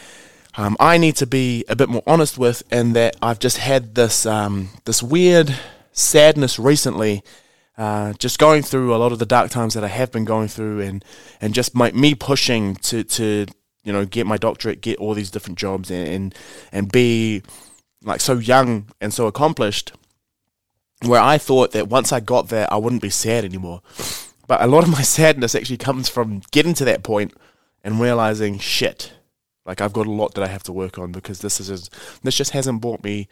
Um, 0.55 0.77
I 0.79 0.99
need 0.99 1.15
to 1.15 1.25
be 1.25 1.65
a 1.67 1.75
bit 1.75 1.89
more 1.89 2.03
honest 2.05 2.37
with, 2.37 2.61
and 2.69 2.95
that 2.95 3.15
I've 3.23 3.39
just 3.39 3.57
had 3.57 3.95
this 3.95 4.23
um, 4.27 4.69
this 4.85 5.01
weird 5.01 5.57
sadness 5.93 6.59
recently 6.59 7.23
uh, 7.77 8.13
just 8.13 8.39
going 8.39 8.61
through 8.61 8.95
a 8.95 8.97
lot 8.97 9.11
of 9.11 9.19
the 9.19 9.25
dark 9.25 9.49
times 9.49 9.73
that 9.73 9.83
I 9.83 9.87
have 9.87 10.11
been 10.11 10.25
going 10.25 10.47
through, 10.47 10.81
and 10.81 11.03
and 11.41 11.53
just 11.53 11.75
my, 11.75 11.91
me 11.91 12.15
pushing 12.15 12.75
to 12.75 13.03
to 13.03 13.45
you 13.83 13.93
know 13.93 14.05
get 14.05 14.27
my 14.27 14.37
doctorate, 14.37 14.81
get 14.81 14.99
all 14.99 15.13
these 15.13 15.31
different 15.31 15.57
jobs, 15.57 15.89
and 15.89 16.07
and, 16.07 16.35
and 16.71 16.91
be 16.91 17.41
like 18.03 18.21
so 18.21 18.33
young 18.33 18.87
and 19.01 19.13
so 19.13 19.27
accomplished, 19.27 19.93
where 21.03 21.21
I 21.21 21.37
thought 21.37 21.71
that 21.71 21.87
once 21.87 22.11
I 22.11 22.19
got 22.19 22.49
there, 22.49 22.71
I 22.71 22.77
wouldn't 22.77 23.01
be 23.01 23.09
sad 23.09 23.43
anymore. 23.43 23.81
But 24.47 24.61
a 24.61 24.67
lot 24.67 24.83
of 24.83 24.89
my 24.89 25.01
sadness 25.03 25.55
actually 25.55 25.77
comes 25.77 26.09
from 26.09 26.41
getting 26.51 26.73
to 26.75 26.85
that 26.85 27.03
point 27.03 27.33
and 27.83 27.99
realizing 27.99 28.59
shit. 28.59 29.13
Like 29.65 29.81
I've 29.81 29.93
got 29.93 30.07
a 30.07 30.11
lot 30.11 30.33
that 30.35 30.43
I 30.43 30.47
have 30.47 30.63
to 30.63 30.73
work 30.73 30.97
on 30.97 31.11
because 31.11 31.39
this 31.39 31.59
is 31.59 31.89
this 32.21 32.35
just 32.35 32.51
hasn't 32.51 32.81
brought 32.81 33.03
me 33.03 33.29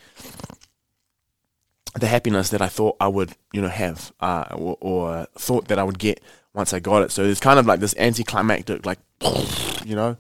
the 1.96 2.08
happiness 2.08 2.50
that 2.50 2.62
I 2.62 2.68
thought 2.68 2.96
I 3.00 3.08
would, 3.08 3.34
you 3.52 3.62
know, 3.62 3.68
have, 3.68 4.14
uh, 4.20 4.46
or, 4.52 4.78
or, 4.80 5.28
thought 5.38 5.68
that 5.68 5.80
I 5.80 5.84
would 5.84 6.00
get 6.00 6.22
once 6.54 6.74
I 6.74 6.80
got 6.80 7.04
it. 7.04 7.12
So 7.12 7.24
it's 7.24 7.40
kind 7.40 7.60
of 7.60 7.66
like 7.66 7.80
this 7.80 7.96
anticlimactic, 7.98 8.86
like, 8.86 9.00
you 9.86 9.96
know. 9.96 10.18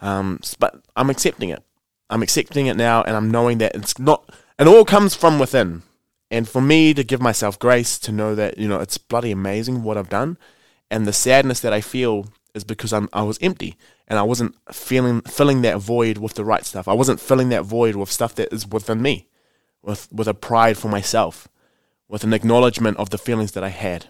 Um, 0.00 0.40
but 0.58 0.80
I'm 0.96 1.10
accepting 1.10 1.50
it. 1.50 1.62
I'm 2.10 2.22
accepting 2.22 2.66
it 2.66 2.76
now, 2.76 3.02
and 3.02 3.16
I'm 3.16 3.30
knowing 3.30 3.58
that 3.58 3.74
it's 3.74 3.98
not. 3.98 4.28
It 4.58 4.66
all 4.66 4.84
comes 4.84 5.14
from 5.14 5.38
within. 5.38 5.82
And 6.30 6.48
for 6.48 6.60
me 6.60 6.92
to 6.94 7.04
give 7.04 7.22
myself 7.22 7.58
grace 7.58 7.98
to 8.00 8.12
know 8.12 8.34
that 8.34 8.58
you 8.58 8.68
know 8.68 8.80
it's 8.80 8.98
bloody 8.98 9.30
amazing 9.30 9.82
what 9.82 9.96
I've 9.96 10.08
done, 10.08 10.38
and 10.90 11.06
the 11.06 11.12
sadness 11.12 11.60
that 11.60 11.72
I 11.72 11.80
feel 11.80 12.26
is 12.54 12.64
because 12.64 12.92
I'm 12.92 13.08
I 13.12 13.22
was 13.22 13.38
empty 13.40 13.76
and 14.06 14.18
I 14.18 14.22
wasn't 14.22 14.54
feeling 14.72 15.20
filling 15.22 15.62
that 15.62 15.78
void 15.78 16.18
with 16.18 16.34
the 16.34 16.44
right 16.44 16.64
stuff. 16.64 16.88
I 16.88 16.92
wasn't 16.92 17.20
filling 17.20 17.50
that 17.50 17.64
void 17.64 17.96
with 17.96 18.10
stuff 18.10 18.34
that 18.36 18.52
is 18.52 18.66
within 18.66 19.00
me, 19.02 19.28
with 19.82 20.08
with 20.12 20.28
a 20.28 20.34
pride 20.34 20.76
for 20.76 20.88
myself, 20.88 21.48
with 22.08 22.24
an 22.24 22.32
acknowledgement 22.32 22.96
of 22.96 23.10
the 23.10 23.18
feelings 23.18 23.52
that 23.52 23.64
I 23.64 23.68
had. 23.68 24.06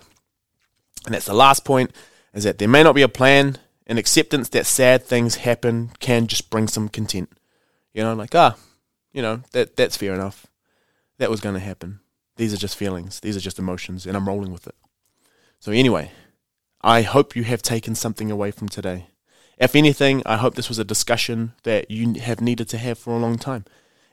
And 1.07 1.15
that's 1.15 1.27
the 1.27 1.35
last 1.35 1.65
point 1.65 1.93
is 2.35 2.45
that 2.45 2.59
there 2.59 2.69
may 2.69 2.83
not 2.83 2.95
be 2.95 3.03
a 3.03 3.09
plan, 3.09 3.59
an 3.87 3.99
acceptance 3.99 4.49
that 4.51 4.67
sad 4.67 5.05
things 5.05 5.37
happen 5.37 5.91
can 5.99 6.27
just 6.27 6.51
bring 6.51 6.69
some 6.69 6.89
content. 6.89 7.31
You 7.95 8.03
know, 8.03 8.15
like 8.15 8.35
ah, 8.35 8.57
you 9.13 9.23
know 9.23 9.43
that 9.53 9.77
that's 9.77 9.97
fair 9.97 10.15
enough. 10.15 10.47
That 11.19 11.31
was 11.31 11.41
going 11.41 11.55
to 11.55 11.61
happen. 11.61 12.01
These 12.37 12.55
are 12.55 12.59
just 12.59 12.77
feelings. 12.77 13.19
These 13.21 13.37
are 13.37 13.41
just 13.41 13.59
emotions, 13.59 14.07
and 14.07 14.17
I'm 14.17 14.29
rolling 14.29 14.53
with 14.53 14.69
it. 14.69 14.77
So 15.59 15.73
anyway, 15.73 16.13
I 16.81 17.03
hope 17.03 17.35
you 17.35 17.43
have 17.43 17.63
taken 17.63 17.97
something 17.97 18.31
away 18.31 18.53
from 18.53 18.69
today. 18.69 19.09
If 19.59 19.75
anything, 19.75 20.23
I 20.25 20.37
hope 20.37 20.55
this 20.55 20.69
was 20.69 20.79
a 20.79 20.85
discussion 20.85 21.53
that 21.65 21.91
you 21.91 22.21
have 22.21 22.41
needed 22.41 22.69
to 22.69 22.79
have 22.79 22.97
for 22.99 23.13
a 23.13 23.19
long 23.19 23.37
time. 23.37 23.65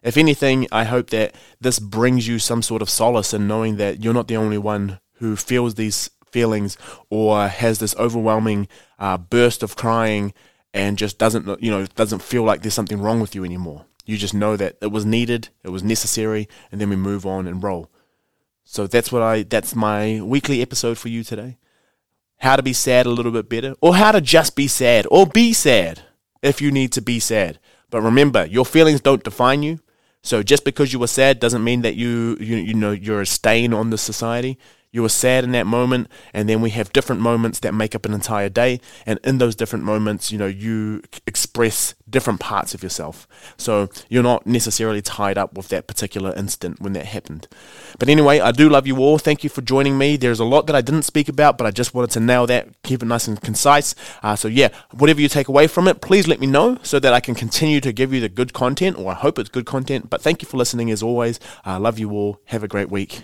If 0.06 0.16
anything, 0.16 0.68
I 0.72 0.86
hope 0.86 1.10
that 1.10 1.36
this 1.60 1.80
brings 1.80 2.28
you 2.28 2.40
some 2.40 2.62
sort 2.62 2.82
of 2.82 2.90
solace 2.90 3.34
in 3.34 3.48
knowing 3.48 3.76
that 3.78 4.02
you're 4.02 4.14
not 4.14 4.30
the 4.30 4.38
only 4.38 4.58
one 4.58 5.00
who 5.16 5.36
feels 5.36 5.76
these 5.76 6.10
feelings 6.32 6.78
or 7.10 7.48
has 7.48 7.80
this 7.80 7.96
overwhelming 7.98 8.70
uh, 9.00 9.18
burst 9.18 9.64
of 9.64 9.76
crying 9.76 10.34
and 10.74 10.98
just 10.98 11.18
doesn't 11.18 11.62
you 11.62 11.72
know 11.72 11.86
doesn't 11.88 12.22
feel 12.22 12.44
like 12.44 12.62
there's 12.62 12.74
something 12.74 13.02
wrong 13.02 13.20
with 13.20 13.36
you 13.36 13.44
anymore. 13.44 13.86
You 14.06 14.16
just 14.16 14.34
know 14.34 14.56
that 14.56 14.78
it 14.82 14.92
was 14.92 15.06
needed, 15.06 15.50
it 15.64 15.70
was 15.70 15.84
necessary, 15.84 16.48
and 16.72 16.80
then 16.80 16.90
we 16.90 16.96
move 16.96 17.26
on 17.26 17.48
and 17.48 17.64
roll. 17.64 17.90
So 18.64 18.88
that's 18.88 19.12
what 19.12 19.22
I 19.22 19.44
that's 19.44 19.76
my 19.76 20.22
weekly 20.22 20.62
episode 20.62 20.98
for 20.98 21.10
you 21.10 21.24
today 21.24 21.58
how 22.40 22.56
to 22.56 22.64
be 22.64 22.74
sad 22.74 23.06
a 23.06 23.10
little 23.10 23.32
bit 23.32 23.50
better, 23.50 23.76
or 23.82 23.96
how 23.96 24.12
to 24.12 24.22
just 24.22 24.56
be 24.56 24.68
sad, 24.68 25.08
or 25.10 25.26
be 25.26 25.54
sad 25.54 26.02
if 26.42 26.62
you 26.62 26.72
need 26.72 26.92
to 26.92 27.02
be 27.02 27.20
sad. 27.20 27.60
But 27.90 28.02
remember, 28.02 28.46
your 28.46 28.66
feelings 28.66 29.02
don't 29.02 29.24
define 29.24 29.64
you. 29.64 29.80
So 30.26 30.42
just 30.42 30.64
because 30.66 30.92
you 30.92 30.98
were 30.98 31.08
sad 31.08 31.40
doesn't 31.40 31.64
mean 31.64 31.84
that 31.84 31.96
you 31.96 32.36
you 32.40 32.58
you 32.58 32.74
know 32.74 32.90
you're 32.90 33.22
a 33.22 33.28
stain 33.28 33.74
on 33.76 33.92
the 33.92 33.98
society 33.98 34.58
you 34.96 35.02
were 35.02 35.10
sad 35.10 35.44
in 35.44 35.52
that 35.52 35.68
moment 35.68 36.08
and 36.34 36.48
then 36.48 36.62
we 36.62 36.70
have 36.70 36.94
different 36.94 37.22
moments 37.22 37.60
that 37.60 37.74
make 37.74 37.94
up 37.94 38.06
an 38.06 38.14
entire 38.14 38.48
day. 38.48 38.80
And 39.06 39.20
in 39.26 39.40
those 39.40 39.54
different 39.54 39.84
moments 39.84 40.32
you 40.32 40.38
know 40.38 40.48
you 40.48 41.04
express 41.28 41.96
different 42.10 42.40
parts 42.40 42.74
of 42.74 42.82
yourself. 42.82 43.28
So 43.58 43.90
you're 44.08 44.24
not 44.24 44.48
necessarily 44.48 45.02
tied 45.02 45.38
up 45.38 45.54
with 45.54 45.68
that 45.68 45.86
particular 45.86 46.34
instant 46.36 46.80
when 46.80 46.94
that 46.94 47.08
happened. 47.08 47.50
But 48.00 48.08
anyway 48.08 48.40
i 48.40 48.52
do 48.52 48.70
love 48.70 48.88
you 48.88 48.98
all. 48.98 49.18
Thank 49.18 49.44
you 49.44 49.50
for 49.50 49.62
joining 49.62 49.98
me. 49.98 50.16
There's 50.16 50.40
a 50.40 50.46
lot 50.46 50.66
that 50.68 50.76
i 50.76 50.82
didn't 50.82 51.04
speak 51.04 51.28
about 51.28 51.58
but 51.58 51.68
i 51.68 51.72
just 51.72 51.94
wanted 51.94 52.12
to 52.12 52.22
nail 52.22 52.48
that 52.48 52.70
keep 52.84 53.04
it 53.04 53.06
nice 53.06 53.28
and 53.28 53.40
concise. 53.42 53.96
Uh, 54.24 54.38
so 54.38 54.48
yeah 54.48 54.70
whatever 54.92 55.20
you 55.20 55.28
take 55.28 55.50
away 55.50 55.68
from 55.68 55.90
it 55.90 56.00
please 56.00 56.26
let 56.26 56.40
me 56.40 56.48
know 56.48 56.78
so 56.84 57.00
that 57.00 57.14
i 57.14 57.20
can 57.20 57.36
continue 57.36 57.82
to 57.82 57.92
give 57.92 58.14
you 58.14 58.22
the 58.22 58.30
good 58.30 58.54
content 58.54 58.98
or 58.98 59.12
i 59.12 59.16
hope 59.16 59.38
it's 59.38 59.50
good 59.50 59.66
content. 59.66 60.10
But 60.10 60.22
thank 60.22 60.42
you 60.42 60.48
for 60.48 60.56
listening 60.56 60.90
as 60.90 61.04
always. 61.04 61.38
I 61.66 61.76
uh, 61.76 61.80
love 61.80 62.00
you 62.00 62.12
all. 62.12 62.40
Have 62.46 62.64
a 62.64 62.68
great 62.70 62.90
week 62.90 63.22